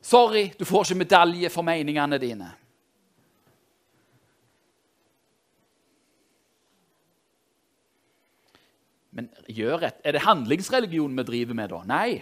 Sorry, 0.00 0.48
du 0.58 0.64
får 0.64 0.86
ikke 0.86 1.02
medalje 1.04 1.50
for 1.52 1.62
meningene 1.62 2.18
dine. 2.18 2.48
Men 9.18 9.26
gjør 9.50 9.82
et, 9.88 9.96
er 10.06 10.14
det 10.14 10.22
handlingsreligion 10.22 11.16
vi 11.18 11.24
driver 11.26 11.56
med 11.58 11.72
da? 11.72 11.80
Nei. 11.90 12.20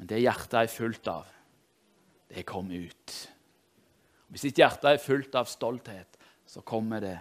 Men 0.00 0.08
det 0.08 0.22
hjertet 0.22 0.56
er 0.62 0.70
fullt 0.72 1.10
av, 1.12 1.26
det 2.32 2.46
kom 2.48 2.70
ut. 2.72 3.16
Hvis 4.32 4.46
ditt 4.48 4.62
hjerte 4.62 4.94
er 4.94 5.02
fullt 5.02 5.36
av 5.36 5.50
stolthet, 5.50 6.16
så 6.48 6.64
kommer 6.64 7.04
det 7.04 7.18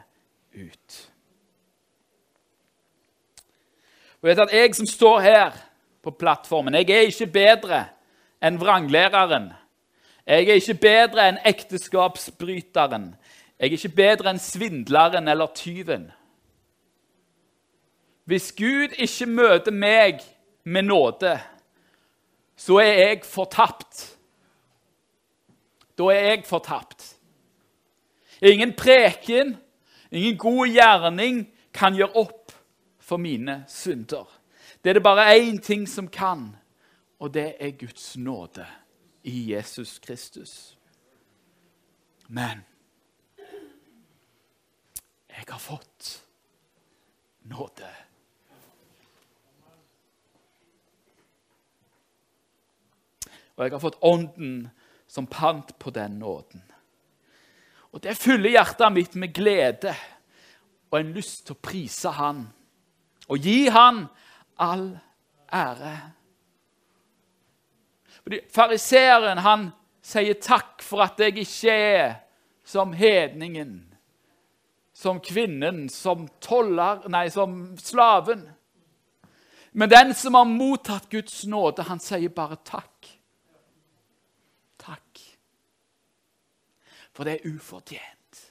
ut. 0.55 1.01
Og 4.23 4.31
vet 4.31 4.45
at 4.45 4.55
Jeg 4.55 4.79
som 4.79 4.87
står 4.87 5.19
her 5.27 5.59
på 5.99 6.15
plattformen, 6.15 6.79
jeg 6.79 6.89
er 6.95 7.11
ikke 7.11 7.31
bedre 7.35 7.83
enn 8.39 8.63
vranglæreren. 8.63 9.51
Jeg 10.23 10.47
er 10.47 10.63
ikke 10.63 10.79
bedre 10.87 11.27
enn 11.27 11.43
ekteskapsbryteren. 11.43 13.11
Jeg 13.59 13.67
er 13.67 13.75
ikke 13.75 13.95
bedre 13.99 14.31
enn 14.31 14.39
svindleren 14.39 15.27
eller 15.27 15.51
tyven. 15.51 16.13
Hvis 18.23 18.51
Gud 18.55 18.95
ikke 18.97 19.25
møter 19.25 19.71
meg 19.71 20.21
med 20.63 20.87
nåde, 20.87 21.39
så 22.55 22.77
er 22.79 22.93
jeg 22.93 23.25
fortapt. 23.27 24.05
Da 25.97 26.03
er 26.03 26.29
jeg 26.29 26.45
fortapt. 26.47 27.15
Ingen 28.41 28.73
preken, 28.75 29.57
ingen 30.11 30.37
god 30.37 30.67
gjerning 30.67 31.43
kan 31.73 31.95
gjøre 31.95 32.15
opp 32.15 32.53
for 32.99 33.17
mine 33.17 33.63
synder. 33.67 34.27
Det 34.83 34.89
er 34.89 34.93
det 34.93 35.03
bare 35.03 35.35
én 35.37 35.59
ting 35.61 35.87
som 35.89 36.07
kan, 36.07 36.55
og 37.19 37.33
det 37.33 37.55
er 37.59 37.71
Guds 37.79 38.17
nåde 38.17 38.65
i 39.23 39.53
Jesus 39.53 39.99
Kristus. 39.99 40.77
Men 42.27 42.63
jeg 45.29 45.45
har 45.47 45.59
fått 45.59 46.23
nåde. 47.43 47.89
Og 53.55 53.65
jeg 53.65 53.75
har 53.75 53.83
fått 53.83 54.01
Ånden 54.01 54.69
som 55.07 55.27
pant 55.29 55.75
på 55.79 55.93
den 55.93 56.19
nåden. 56.19 56.63
Og 57.93 58.01
Det 58.01 58.17
fyller 58.17 58.49
hjertet 58.49 58.93
mitt 58.93 59.15
med 59.15 59.33
glede 59.33 59.93
og 60.91 60.99
en 60.99 61.13
lyst 61.13 61.45
til 61.45 61.55
å 61.55 61.61
prise 61.61 62.09
Han 62.09 62.47
og 63.29 63.37
gi 63.39 63.69
Han 63.69 64.05
all 64.61 64.87
ære. 65.53 65.93
Fordi 68.23 68.39
Fariseeren 68.49 69.41
han 69.43 69.71
sier 70.03 70.37
takk 70.41 70.83
for 70.83 71.03
at 71.05 71.19
jeg 71.19 71.37
ikke 71.43 71.73
er 71.73 72.15
som 72.65 72.93
hedningen, 72.95 73.81
som 74.93 75.19
kvinnen, 75.19 75.89
som 75.89 76.27
toller, 76.41 77.03
nei, 77.11 77.27
som 77.33 77.73
slaven. 77.77 78.45
Men 79.73 79.91
den 79.91 80.13
som 80.15 80.37
har 80.37 80.47
mottatt 80.47 81.09
Guds 81.11 81.43
nåde, 81.49 81.83
han 81.87 81.99
sier 81.99 82.31
bare 82.31 82.59
takk. 82.63 82.92
For 87.13 87.27
det 87.27 87.39
er 87.39 87.49
ufortjent. 87.53 88.43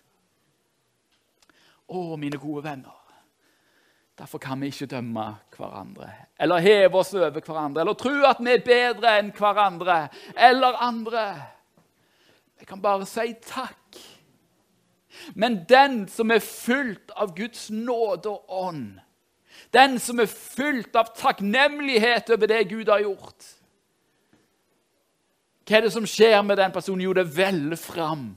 Å, 1.93 2.17
mine 2.17 2.39
gode 2.41 2.65
venner. 2.65 2.99
Derfor 4.19 4.39
kan 4.39 4.61
vi 4.61 4.69
ikke 4.71 4.91
dømme 4.93 5.25
hverandre 5.57 6.11
eller 6.43 6.61
heve 6.63 6.99
oss 7.01 7.15
over 7.15 7.41
hverandre 7.41 7.81
eller 7.81 7.97
tro 7.99 8.13
at 8.29 8.43
vi 8.45 8.53
er 8.53 8.65
bedre 8.67 9.15
enn 9.19 9.31
hverandre 9.35 9.97
eller 10.37 10.77
andre. 10.85 11.25
Vi 12.61 12.69
kan 12.69 12.83
bare 12.83 13.07
si 13.09 13.33
takk. 13.43 13.99
Men 15.35 15.63
den 15.69 16.05
som 16.09 16.31
er 16.31 16.43
fylt 16.45 17.11
av 17.17 17.33
Guds 17.37 17.71
nåde 17.71 18.31
og 18.31 18.53
ånd, 18.53 19.01
den 19.73 19.99
som 20.03 20.21
er 20.21 20.31
fylt 20.31 20.97
av 20.99 21.13
takknemlighet 21.17 22.31
over 22.35 22.51
det 22.51 22.63
Gud 22.71 22.91
har 22.93 23.03
gjort 23.05 23.51
Hva 25.63 25.79
er 25.79 25.87
det 25.87 25.93
som 25.95 26.07
skjer 26.09 26.41
med 26.45 26.59
den 26.59 26.73
personen? 26.75 27.05
Jo, 27.07 27.13
det 27.17 27.29
veller 27.37 27.79
fram. 27.79 28.33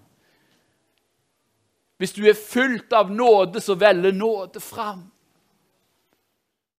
Hvis 1.98 2.14
du 2.14 2.26
er 2.28 2.36
fylt 2.36 2.94
av 2.94 3.12
nåde, 3.12 3.62
så 3.62 3.76
veller 3.80 4.12
nåde 4.12 4.60
fram. 4.60 5.06